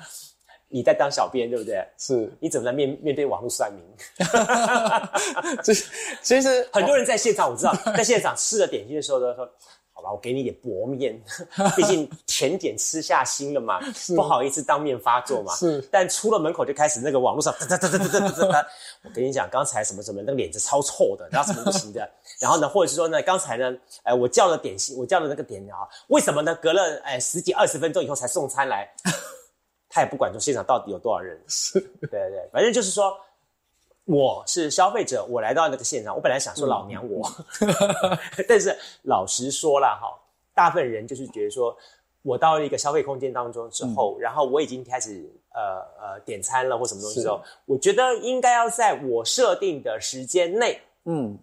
[0.72, 1.84] 你在当小编对不对？
[1.98, 3.84] 是，你怎么在面面对网络算命？
[5.64, 5.74] 这
[6.22, 9.44] 其实很多人在现场，我知道，在现场吃了点心的时候都说
[10.00, 11.20] ：“好吧，我给你点薄面，
[11.76, 13.78] 毕竟甜点吃下心了嘛，
[14.16, 18.66] 不好意思当面发作嘛。”是，但出了门口就开始那个网络上哒哒哒哒哒哒哒。
[19.04, 26.54] 我跟你讲，刚才什么什么，那个脸子超臭的，然后什么不行的，然后呢，或者是说呢，刚才呢，哎，我叫了点心，我叫了那个点啊，为什么呢？
[26.56, 28.88] 隔了哎十几二十分钟以后才送餐来。
[29.92, 33.12] 他也不管说现场到底有多少人，是对对，反正就是说，
[34.10, 37.30] 我是消费者，我来到那个现场，我本来想说老娘我，
[38.48, 40.10] 但是老实说了哈，
[40.52, 41.76] 大部分人就是觉得说，
[42.22, 45.60] 我到了一个消费空间当中之后，然后我已经开始呃
[46.00, 51.38] 呃点餐了或什么东西之后，我觉得应该要在我设定的时间内，嗯，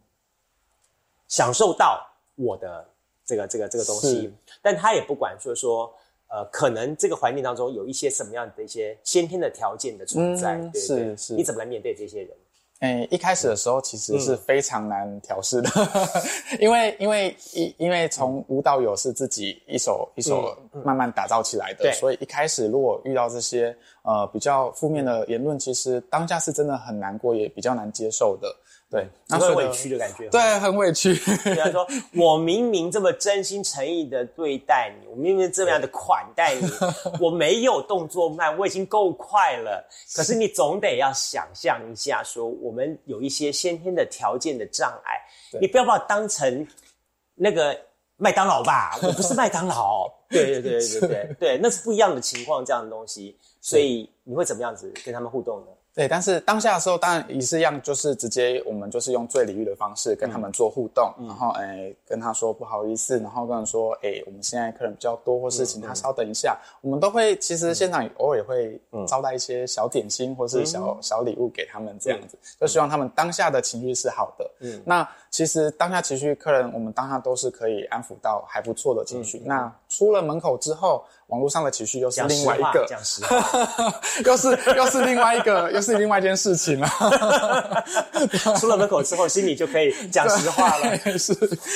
[1.30, 2.06] 享受到
[2.36, 2.86] 我的
[3.26, 4.30] 这个这个这个东西，
[4.62, 5.90] 但他也不管说说。
[6.30, 12.30] 呃，可能这个环境当中有一些什么样的一些先天的条件的存在，是是，你怎么来面对这些人？
[12.80, 15.70] 哎，一开始的时候其实是非常难调试的，
[16.62, 20.56] 因为因为因因为从舞蹈有是自己一手一手
[20.86, 28.56] 慢慢打造起来的，所以一开始如果遇到这些呃比较负面的言论，其实当下是真的很难过，也比较难接受的。
[28.90, 30.30] 对，很委屈的感觉。
[30.30, 31.14] 对，很委屈。
[31.16, 31.86] 他说：
[32.16, 36.66] “我明明这么真心诚意的对待你，我明明这么样的款待你，
[37.20, 39.86] 我没有动作慢，我已经够快了。
[40.16, 45.20] 可是你总得要想象一下，说我们有一些先天的条件的障碍，
[45.60, 46.66] 你不要把我当成
[47.36, 47.78] 那个
[48.16, 50.10] 麦当劳吧， 我不是麦当劳。
[50.30, 53.38] 对对对对对 对对，那是不一样的情况，这样的东西。
[53.60, 55.68] 所以你会怎么样子跟他们互动呢？
[55.98, 74.52] 对，但是当下的时候，当然也是一样，就是直接我们就是用最礼遇的方式跟他们做互动，然后哎跟他说不好意思，然后跟他说哎我们现在客人比较多，或是请他稍等一下，我们都会其实现场偶尔也会招待一些小点心或是小小礼物给他们这样子，就希望他们当下的情绪是好的。
[74.60, 79.42] 嗯，那其实当下情绪客人我们当下都是可以安抚到还不错的情绪。
[79.44, 83.38] 那出了门口之后，网络上的情绪又是另外一个，讲实话，
[84.26, 86.88] 又是又是另外一个， 又是另外一件事情了。
[88.60, 90.98] 出了门口之后，心里就可以讲实话了。
[91.18, 91.34] 是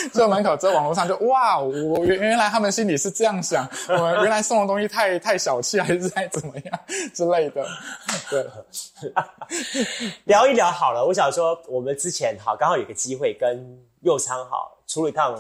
[0.10, 6.80] 出了门口之后，网络上就哇，我原原来他们心里是这样想，我原来送的东西太太小气，还是太怎么样
[7.14, 7.66] 之类的。
[8.30, 8.46] 对，
[10.26, 11.06] 聊一聊好了。
[11.06, 15.38] 我想说，我们之前好刚好有个机会跟佑昌好出了一趟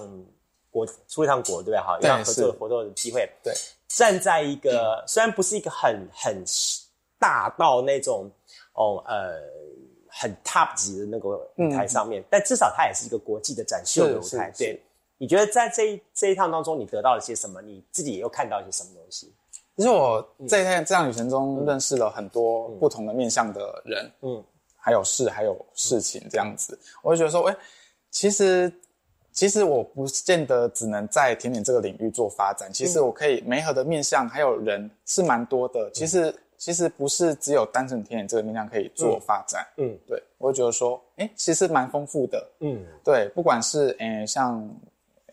[0.72, 1.80] 国，出一趟国，对不对？
[1.80, 3.30] 好，一趟合作活动的机会。
[3.44, 3.54] 对，
[3.88, 6.44] 站在一个虽然不是一个很很
[7.20, 8.32] 大到那种
[8.74, 9.40] 哦呃
[10.10, 14.52] 很 top 级的那个舞台上面，但至少它也是一个国际的展秀的舞台。
[14.58, 14.82] 对，
[15.18, 17.62] 你觉得在这一这一趟当中，你得到了些什么？
[17.62, 19.32] 你自己又看到一些什么东西？
[19.78, 24.44] 其实我在这这趟旅程中认识了很多不同的面向的人，嗯，
[24.76, 27.56] 还有事，还有事情这样子，我就觉得说，哎，
[28.12, 28.72] 其实
[29.32, 35.90] 其实我不见得只能在甜点这个领域做发展，其实我可以媒合的面向还有人是蛮多的。
[35.92, 44.70] 其实其实不是只有单纯甜点这个面向可以做发展，嗯，对，我就觉得说，哎，其实蛮丰富的，嗯，对，不管是诶像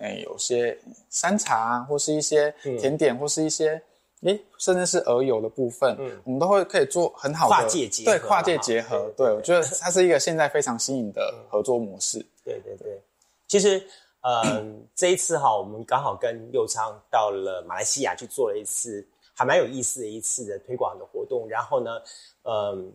[0.01, 0.79] 诶有些
[1.11, 3.81] 山茶啊，或是一些甜点，或是一些。
[4.23, 12.19] 诶，甚至是鹅油的部分，嗯，我们都会可以做很好的跨界结合，对跨界结合，对我觉得它是一个现在非常新颖的合作模式。
[12.45, 13.01] 对对对，
[13.49, 13.85] 其实，
[14.21, 21.49] 嗯， 这一次哈，我们刚好跟佑昌到了马来西亚去做了一次还蛮有意思的一次的推广的活动。
[21.49, 22.01] 然后呢，
[22.43, 22.93] 嗯，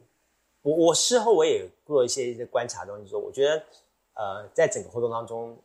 [0.61, 3.63] 我我事后我也做一些一些观察东西，说我觉得，
[4.13, 5.57] 呃，在整个活动当中，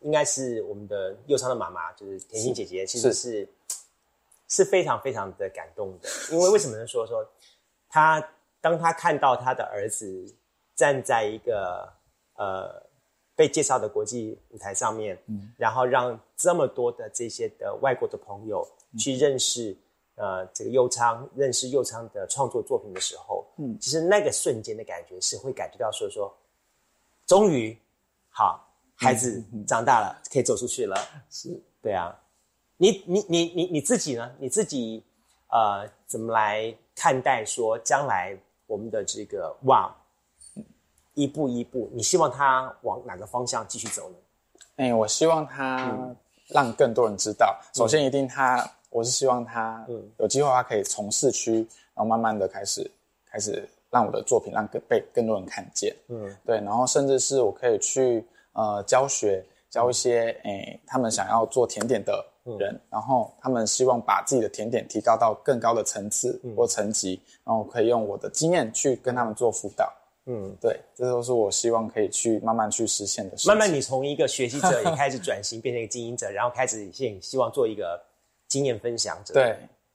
[0.00, 3.48] 应该是我们的佑昌的妈妈，就是甜心姐姐，其实是。
[4.46, 6.86] 是非常非常的感动的，因为为什么呢？
[6.86, 7.26] 说说
[7.88, 8.22] 她
[8.60, 10.32] 当她看到她的儿子
[10.76, 11.90] 站在一个
[12.34, 12.83] 呃
[13.36, 18.66] 被介绍的国际舞台上面，嗯，然后让这么多的这些的外国的朋友
[18.98, 19.76] 去认识
[20.16, 26.32] 呃这个右昌，认识右昌的创作作品的时候，嗯，其实那个瞬间的感觉是会感觉到说说，
[27.26, 27.76] 终于
[28.30, 28.64] 好
[28.94, 30.96] 孩子长大了，可以走出去了，
[31.30, 31.60] 是。
[31.82, 32.18] 对啊。
[32.76, 34.34] 你你你你你自己呢？
[34.38, 35.02] 你自己
[35.48, 39.94] 呃，怎么来看待说将来我们的这个往
[41.14, 44.16] 一步一步，你希望他往哪个方向继续走呢？
[44.76, 45.96] 哎，我希望他
[46.48, 47.58] 让更多人知道。
[47.74, 49.86] 首先，一定他，我是希望他
[50.18, 52.90] 有机会他，可以从市区，然后慢慢的开始
[53.30, 55.94] 开始让我的作品让更被更多人看见。
[56.08, 62.24] 嗯，对，然后甚至是我可以去呃教学教一些诶，他们想要做甜点的。
[62.58, 69.90] 人，然后他们希望把自己的甜点提高到更高的层次或层级，然后可以用我的经验去跟他们做辅导。
[70.26, 73.46] 嗯，对，这都是我希望可以去慢慢去实现的事。
[73.46, 78.02] 慢慢，你从一个学习者也开始转型，变成一个经营者，然后开始现希望做一个
[78.48, 79.34] 经验分享者。
[79.34, 79.54] 对，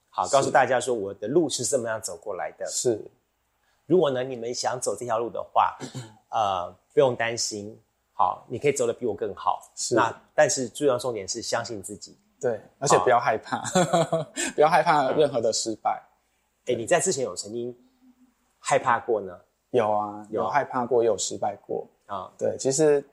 [0.10, 2.66] 好，告诉大家说我的路是这么样走过来的。
[2.68, 3.04] 是，
[3.88, 5.76] 如果呢你们想走这条路的话，
[6.30, 7.76] 呃，不用担心，
[8.14, 9.72] 好，你可以走得比我更好。
[9.76, 12.16] 是，那但是重要重点是相信自己。
[12.40, 13.64] 对，而且不要害怕，
[14.54, 16.00] 不要害怕任何的失败。
[16.68, 17.76] 哎，你在之前有曾经
[18.60, 19.36] 害怕过呢？
[19.72, 22.32] 有啊，有害怕过，也有失败过啊。
[22.38, 23.04] 对，其实，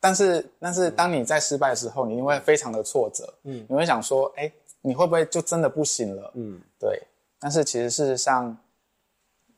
[0.00, 3.32] 但是，但是，当你在失败的时候，你会非常的挫折。
[3.44, 6.30] 嗯，你会想说，哎，你会不会就真的不行了？
[6.34, 7.02] 嗯，对。
[7.38, 8.56] 但是，其实事实上。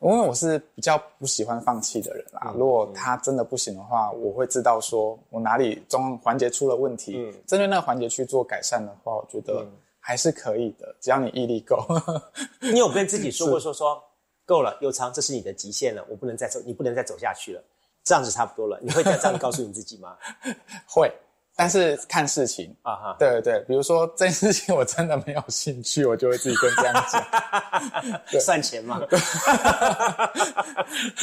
[0.03, 2.51] 因为我是比较不喜欢放弃的人啦。
[2.57, 9.63] 如果他真的不行的话，我会知道说我哪里中环节出了问题，针对那个环节去做改善的话，我觉得
[9.99, 10.95] 还是可以的。
[10.99, 11.85] 只要你毅力够。
[12.73, 14.03] 你有跟自己说过说说
[14.51, 17.63] 够了，又昌，这是你的极限了，我不能再走，你不能再走下去了，
[18.03, 18.77] 这样子差不多了。
[18.81, 20.17] 你会这样告诉你自己吗？
[20.85, 21.09] 会。
[21.61, 22.75] 但是看事情。
[22.81, 27.21] 啊哈，对对对，比如说这件事情我真的没有兴趣，我就会自己跟这样讲，
[28.41, 28.99] 算钱嘛，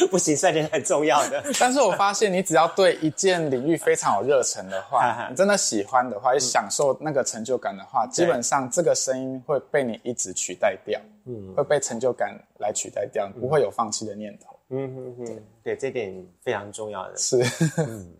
[0.09, 1.43] 不行，算钱很重要的。
[1.59, 14.55] 但是我发现，你只要对一件领域非常有热忱的话，你真的喜欢的话，也享受那个成就感的话，基本上这个声音会被你一直取代掉，嗯，会被成就感来取代掉，不会有放弃的念头。
[14.69, 17.17] 嗯哼哼，对，这点非常重要的。
[17.17, 17.43] 是，
[17.77, 18.15] 嗯。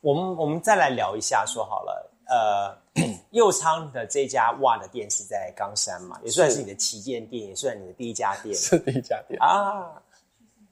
[0.00, 8.54] 我们我们再来聊一下，说好了，呃， 右仓的这家袜的店是在冈山嘛，也算是你的旗舰店，也算你的第一家店。
[8.54, 10.02] 是第一家店啊。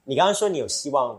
[0.03, 1.15] 你刚刚说你有希望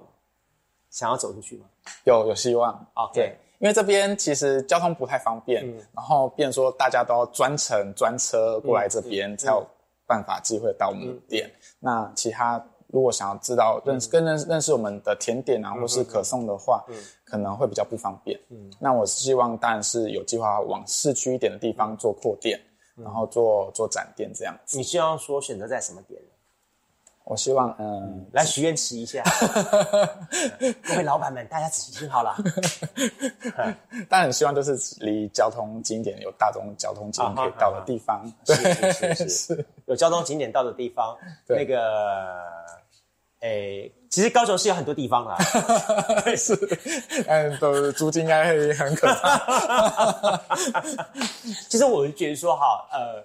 [0.91, 1.67] 想要走出去吗？
[2.05, 9.65] 有有希望哦，对，因为这边其实交通不太方便，然后变说大家都要专程专车过来这边才有
[10.05, 11.49] 办法机会到我们的店。
[11.79, 12.59] 那其他
[12.93, 16.85] 如果想要知道认识更认认识我们的甜点啊，或是可颂的话，
[17.25, 18.39] 可能会比较不方便。
[18.51, 22.61] 嗯，那我希望当然是有计划往市区一点的地方做扩店，
[22.97, 24.77] 然后做做展店这样子。
[24.77, 26.21] 你希望说选择在什么点？
[27.31, 29.23] 我希望，嗯，来许愿池一下，
[30.83, 32.35] 各位老板们，大家仔细听好了。
[34.11, 38.55] 当然，希望就是离交通景点有大众交通景点可以到的地方， 是
[38.93, 41.17] 是是是，有交通景点到的地方。
[41.47, 42.43] 那个，
[43.43, 45.39] 诶，其实高雄是有很多地方啦，
[46.37, 46.59] 是，
[47.29, 50.41] 嗯，都租金应该会很可怕。
[51.69, 53.25] 其实我是觉得说，哈，呃。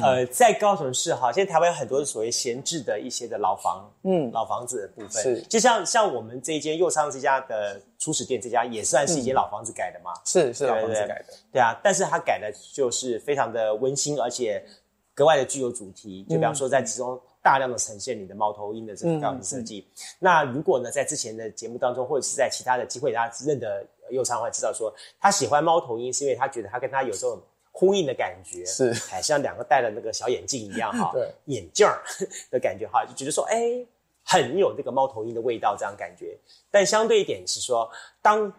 [0.00, 14.64] 呃，在高雄市哈，现在台湾有很多所谓闲置的一些的老房，嗯，老房子的部分，是，就像像我们这一间右仓这家的初始店，这家也算是一间老房子改的嘛，是是老房子改的，对啊，但是它改的就是非常的温馨，而且
[15.12, 19.88] 格外的具有主题，就比方说在其中大量的呈现你的猫头鹰的这个造型设计。
[20.20, 27.42] 那如果呢，在之前的节目当中，或者是在其他的机会，大家认得右仓会知道说，他喜欢猫头鹰，是因为他觉得他跟他有这种。
[27.72, 32.02] 呼应的感觉是，哎，像两个戴了那个小眼镜一样哈， 对，眼镜儿
[32.50, 33.84] 的感觉哈，就觉得说，哎，
[34.24, 36.36] 很有这个猫头鹰的味道，这样感觉。
[36.70, 37.90] 但相对一点是说，
[38.20, 38.52] 当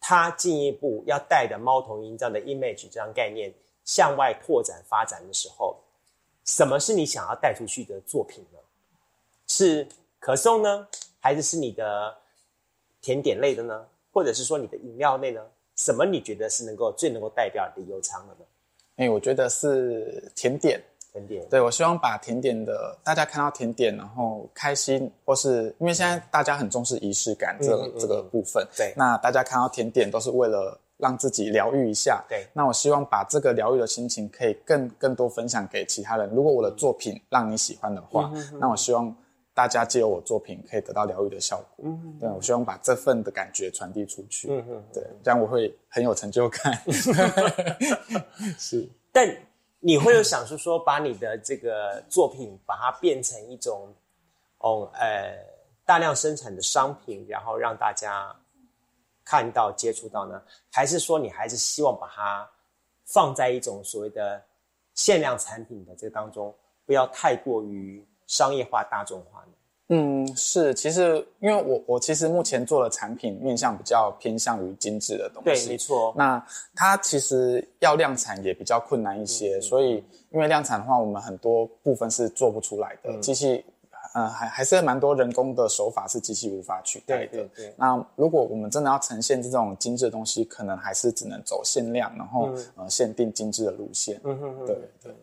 [0.00, 3.52] 他进一步要带着猫头鹰这样的 image 这样概念
[3.84, 5.76] 向外拓展发展的时候，
[6.44, 8.58] 什么是你想要带出去的作品呢？
[9.46, 9.86] 是
[10.18, 10.86] 可颂呢，
[11.20, 12.16] 还是是你的
[13.00, 13.86] 甜点类的呢？
[14.12, 15.40] 或者是说你的饮料类呢？
[15.76, 18.44] 什么你觉得是能够最能够代表李优昌的呢？
[18.96, 20.80] 哎，我觉得是甜点。
[21.12, 28.66] 甜点，对我希望把甜点的大家看到甜点，然后开心，或是因为现在大家很重视仪式感这这个部分。
[28.76, 32.24] 对，那大家看到甜点都是为了让自己疗愈一下。
[32.28, 36.28] 对，那我希望把这个疗愈的心情可以更更多分享给其他人。
[36.30, 39.16] 如果我的作品让你喜欢的话，那我希望。
[39.54, 46.76] 大家借由我作品可以得到疗愈的效果，嗯，对我希望把这份的感觉传递出去，嗯嗯，对，这样我会很有成就感。
[48.58, 49.24] 是，但
[49.78, 53.94] 你会有想说说把你的这个作品把它变成一种，
[54.58, 55.38] 哦，呃，
[55.86, 58.34] 大量生产的商品，然后让大家
[59.24, 60.42] 看到接触到呢？
[60.72, 62.50] 还是说你还是希望把它
[63.04, 64.42] 放在一种所谓的
[64.94, 66.52] 限量产品的这个当中，
[66.84, 68.04] 不要太过于。
[68.26, 69.52] 商业化、大众化呢？
[69.88, 76.14] 嗯，是，其实因为我我其实目前做的产品面向比较偏向于精致的东西，对，没错。
[76.16, 76.42] 那
[76.74, 83.62] 它其实要量产也比较困难一些，所以因为量产的话，我们很多部分是做不出来的，机器，
[84.14, 87.32] 呃，还还是蛮多人工的手法是机器无法取代的。
[87.32, 87.74] 对对。
[87.76, 94.18] 那如果我们真的要呈现这种精致的东西，可能还是只能走限量，然后呃限定精致的路线。
[94.24, 94.66] 嗯哼哼。
[94.66, 95.14] 对对。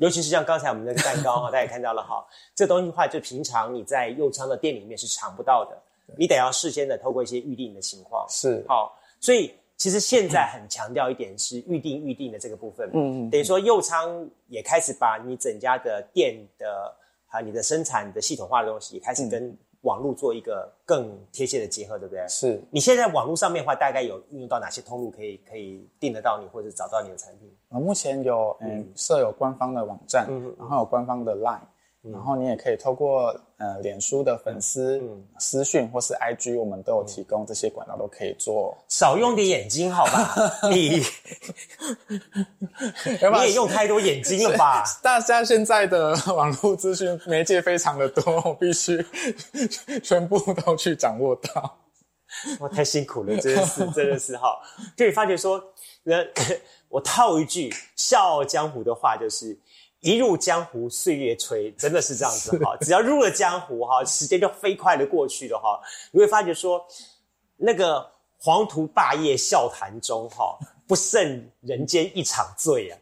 [0.00, 5.78] 尤其是像刚才我们那个蛋糕哈， 大家也看到了哈，这东西的话，就平常你在右仓的店里面是尝不到的，
[6.16, 8.26] 你得要事先的透过一些预定的情况。
[8.28, 8.64] 是。
[8.66, 16.94] 好，所以其实现在很强调一点是预定预定的这个部分，嗯嗯，等于说右仓也开始把你整家的店的
[17.26, 19.56] 还有你的生产的系统化的东西也开始跟。
[19.82, 22.26] 网络做一个更贴切的结合，对不对？
[22.28, 27.50] 是你现在网络上面的话，大概有运用到哪些通路可以可以订得到你，或者找到你的产品？
[27.70, 30.28] 啊，目前有嗯设有官方的网站，
[30.58, 31.60] 然后有官方的 Line。
[32.02, 33.28] 然后你也可以透过
[33.58, 34.98] 呃脸书的粉丝
[35.38, 38.74] 私讯或是 IG，我们都有提供这些管道，都可以做。
[38.88, 40.34] 少用点眼睛好吧？
[40.72, 41.02] 你
[42.08, 44.82] 你也用太多眼睛了吧？
[45.02, 49.04] 大家现在的网络资讯媒介非常的多， 我必须
[50.02, 51.76] 全部都去掌握到。
[52.60, 54.58] 我太辛苦了，真的是 真的是哈。
[54.96, 55.62] 就你发觉说，
[56.04, 56.24] 那
[56.88, 59.58] 我套一句《笑傲江湖》的话，就是。
[60.00, 62.74] 一入江湖，岁月催，真的是这样子哈。
[62.80, 65.78] 只要入了江湖哈，时间就飞快的过去了哈。
[66.10, 66.82] 你会发觉说，
[67.56, 72.96] 那个黄图霸业笑谈中哈，不胜人间一场醉啊。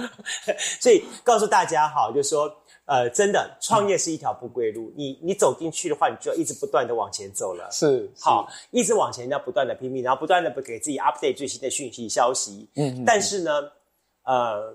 [0.80, 4.92] 所以告诉大家哈，就是说，呃，真的创业是一条不归路。
[4.94, 7.66] 你你走进去的话，你就要一直不断的往前走了。
[7.72, 12.68] 是好，一直往前要不断的拼命，然后不断的给自己 update 最新的讯息消息。
[12.74, 13.50] 嗯，但是呢，
[14.24, 14.74] 呃。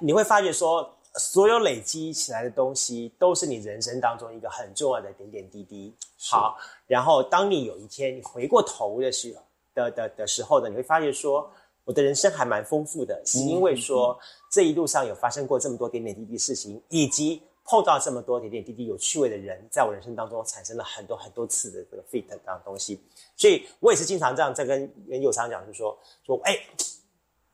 [0.00, 5.94] 你会发觉说，所有累积起来的东西，都是你人生当中一个很重要的点点滴滴。
[6.18, 9.34] 好，然后当你有一天你回过头的时
[9.74, 11.48] 的的的时候呢，你会发现说，
[11.84, 14.18] 我的人生还蛮丰富的，是因为说
[14.50, 23.00] 这一路上有发生过这么多点点滴滴事情，以及碰到这么多点点滴滴有趣味的人，在我人生当中产生了很多很多次的这个 fit 这样的东西，
[23.36, 26.58] 所以我也是经常这样在跟跟右昌讲，就是说说哎。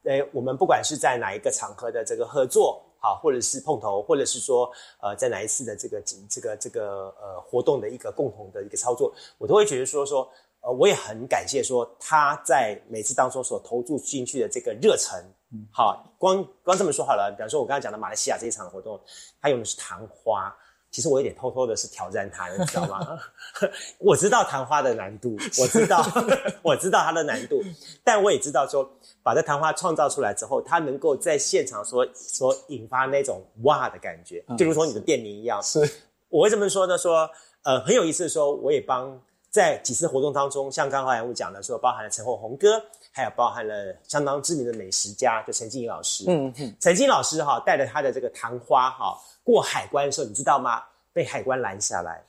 [0.04, 10.28] 哎，我们不管是在哪一个场合的这个合作，好，或者是碰头，或者是说，呃，在哪一次的这个这个这个呃活动的一个共同的一个操作，我都会觉得说说，
[10.60, 15.24] 呃，我也很感谢说他在每次当中所投注进去的这个热忱，
[15.70, 19.00] 好，光光这么说好了，比方说我刚才讲的马来西亚这一场活动，
[19.40, 20.54] 他用的是昙花。
[20.92, 23.18] 其实我有点偷偷的是挑战他，你知道吗？
[23.98, 26.04] 我知道昙花的难度， 我知道，
[26.60, 27.62] 我知道它的难度，
[28.04, 28.86] 但我也知道说，
[29.22, 35.62] 把这昙花创造出来之后，它能够在现场所所引发那种哇的感觉，就如同你的店名一样。
[35.62, 35.80] 是，
[36.28, 36.98] 我为什么说呢？
[36.98, 37.28] 说
[37.62, 39.18] 呃很有意思的说，我也帮
[39.48, 42.78] 在几次活动当中，像刚才我讲的说，包含了陈红红哥，
[43.12, 46.24] 还有包含了相当知名的美食家，就陈静怡老师。
[46.28, 49.16] 嗯嗯，陈静老师哈带着他的这个昙花哈。
[49.42, 50.82] 过海关的时候，你知道吗？
[51.12, 52.22] 被海关拦下来，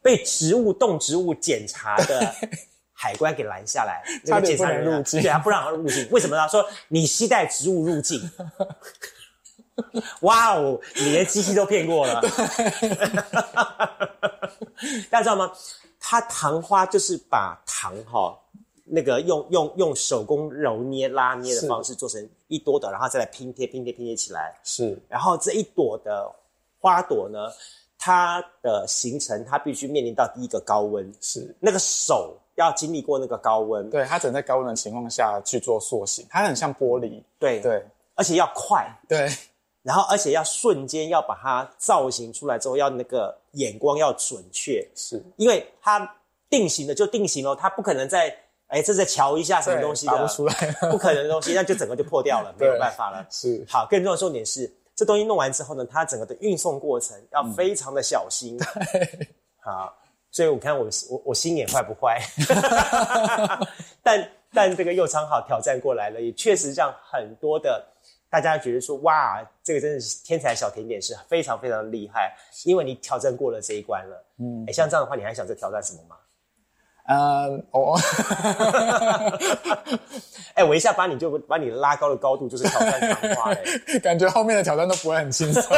[0.00, 2.34] 被植物动植物检查的
[2.94, 6.08] 海关给拦下来，那个检查人入境，对啊，不让他入境。
[6.10, 6.48] 为什么呢？
[6.48, 8.30] 说你携带植物入境。
[10.20, 12.22] 哇哦，你连机器都骗过了。
[15.10, 15.52] 大家知道吗？
[16.00, 18.38] 他糖花就是把糖哈，
[18.86, 22.28] 那个用用用手工揉捏拉捏的方式做成。
[22.48, 24.56] 一朵朵，然后再来拼贴、拼贴、拼贴起来。
[24.62, 26.32] 是，然后这一朵的
[26.78, 27.50] 花朵呢，
[27.98, 31.12] 它的形成，它必须面临到第一个高温。
[31.20, 33.90] 是，那个手要经历过那个高温。
[33.90, 37.20] 对，它只能在高温的情况下去做塑形，它很像玻璃。
[37.36, 37.84] 对对，
[38.14, 38.88] 而且要快。
[39.08, 39.28] 对，
[39.82, 44.88] 然后而且要瞬间要把它造型出来之后，要那个眼光要准确。
[44.94, 46.08] 是，因为它
[46.48, 48.32] 定型的就定型了，它不可能在。
[48.68, 50.54] 哎，这再瞧一下什么东西的，不出来，
[50.90, 53.24] 不可能的东西，那就整个就破掉了， 没有办法了。
[53.30, 58.58] 是，好，更重要的重点是，这东西弄完之后呢，它整个的运送过程要非常的小心。
[59.60, 59.96] 好，
[60.32, 62.20] 所以我看我我我心眼坏不坏？
[64.02, 67.84] 但但这个右昌好挑战过来了，也确实让很多的
[68.28, 74.24] 大家觉得说，哇，这个真的是天才小甜点是非常非常厉害，因为你挑战过了这一关了。
[74.38, 76.16] 嗯，哎，像这样的话，你还想再挑战什么吗？
[77.08, 77.96] 嗯，哦，
[80.54, 83.64] 哎，我一下把你就把你拉高的高度，就是挑战谈话，哎，
[84.02, 85.62] 感觉后面的挑战都不会很轻松。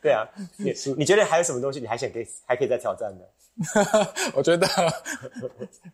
[0.00, 3.28] 对啊，你你觉得还有什么东西你还想可以还可以再挑战的？
[4.34, 4.66] 我觉得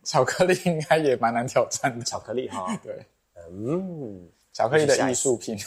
[0.03, 2.05] 巧克力应该也蛮难挑战的。
[2.05, 3.05] 巧克力哈，对，
[3.51, 5.57] 嗯，巧克力的艺术品，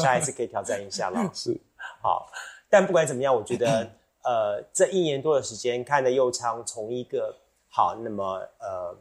[0.00, 1.30] 下一次可以挑战一下了。
[1.34, 1.58] 是，
[2.02, 2.30] 好，
[2.68, 3.88] 但不管怎么样，我觉得。
[4.24, 7.34] 呃，这一年多的时间，看着右昌从一个
[7.68, 8.24] 好，那么
[8.58, 8.96] 呃，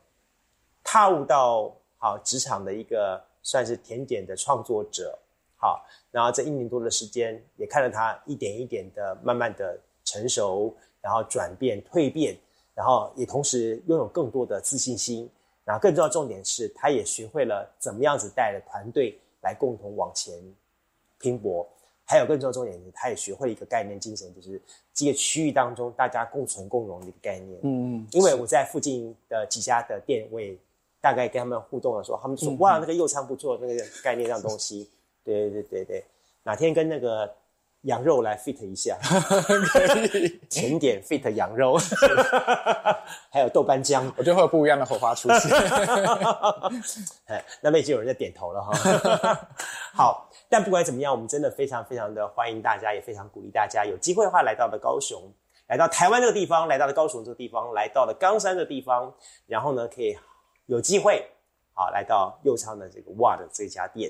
[0.84, 5.18] 踏入到好职场的一个算是甜点的创作者，
[5.58, 12.38] 好，然后这一年多的时间，也看着他一点一点的慢慢的成熟，然后转变蜕变，
[12.74, 15.30] 然后也同时拥有更多的自信心，
[15.66, 20.34] 然后更重要重点是，他也学会了怎么样子带着团队来共同往前
[21.20, 21.68] 拼搏。
[22.08, 24.60] 还有更重要重点是，他也学会一个概念精神，就是
[24.94, 27.60] 这个区域当中大家共存共荣的一个概念。
[27.64, 28.08] 嗯嗯。
[28.14, 30.58] 因为我在附近的几家的店，我也
[31.02, 34.90] 大概跟他们互动的时候，他们说：“哇，那个右仓不错，那个概念上东西。”
[35.26, 36.06] 对对对对，
[36.44, 37.30] 哪天跟那个
[37.82, 38.98] 羊肉来 fit 一下，
[40.50, 41.78] 甜点 fit 羊肉，
[43.32, 45.52] 还有豆瓣酱，我觉得会有不一样的火花出现。
[47.28, 49.50] 哎，那边已经有人在点头了哈。
[49.94, 50.30] 好。
[50.50, 55.22] 但不管怎么样，我们真的非常非常的欢迎大家，也非常鼓励大家有机会的话来到了高雄，
[55.68, 59.14] 来到台湾这个地方，来到了高雄这个地方，来到了冈山的地方，
[59.46, 60.18] 然后呢，可以
[60.68, 61.30] 有机会
[61.74, 64.10] 好来到右昌的这个哇的这家店，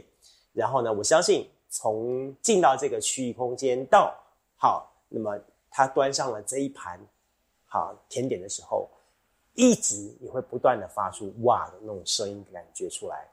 [0.53, 4.15] 然后呢，我相信从进到这个区域空间到
[4.57, 5.39] 好，那么
[5.70, 6.99] 他端上了这一盘
[7.65, 8.89] 好甜点的时候，
[9.53, 13.28] 一直你会不断的发出哇的那种声音感觉出来。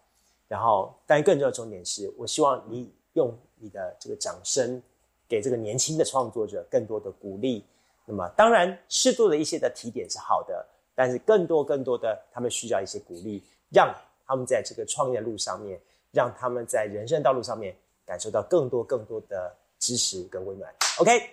[0.47, 4.81] 然后，但更重要的重点是，我希望你用你的这个掌声，
[5.27, 7.65] 给这个年轻的创作者更多的鼓励。
[8.05, 10.65] 那么，当然适度的一些的提点是好的，
[10.95, 13.93] 但是更多更多的，他们需要一些鼓励，让
[14.27, 15.81] 他们在这个创业路上面，
[16.13, 17.75] 让他们在人生道路上面
[18.07, 20.73] 感受到更多更多的支持跟温暖。
[20.99, 21.31] OK，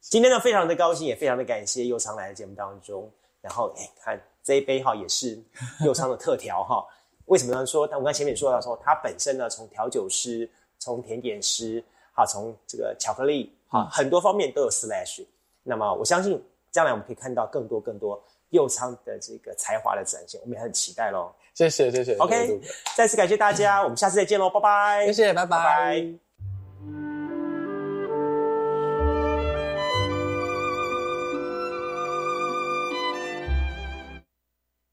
[0.00, 3.10] 今天呢，非常的高兴，也非常的感谢佑昌来的节目当中。
[3.40, 5.42] 然后，哎，看这一杯哈，也是
[5.84, 6.86] 佑昌的特调哈。
[7.26, 7.66] 为什么呢？
[7.66, 10.48] 说，但我刚前面说到说，他本身呢，从调酒师，
[10.78, 11.82] 从甜点师，
[12.14, 15.24] 哈，从这个巧克力，哈，很多方面都有 slash。
[15.62, 16.40] 那么，我相信
[16.70, 21.32] 将来我们可以看到更多更多佑昌的这个才华的展现，我们也很期待喽。
[21.54, 22.60] 谢谢谢谢 OK，
[22.96, 25.06] 再次感谢大家，我们下次再见喽，拜拜。
[25.06, 25.58] 谢谢，拜拜。
[25.58, 27.11] 拜拜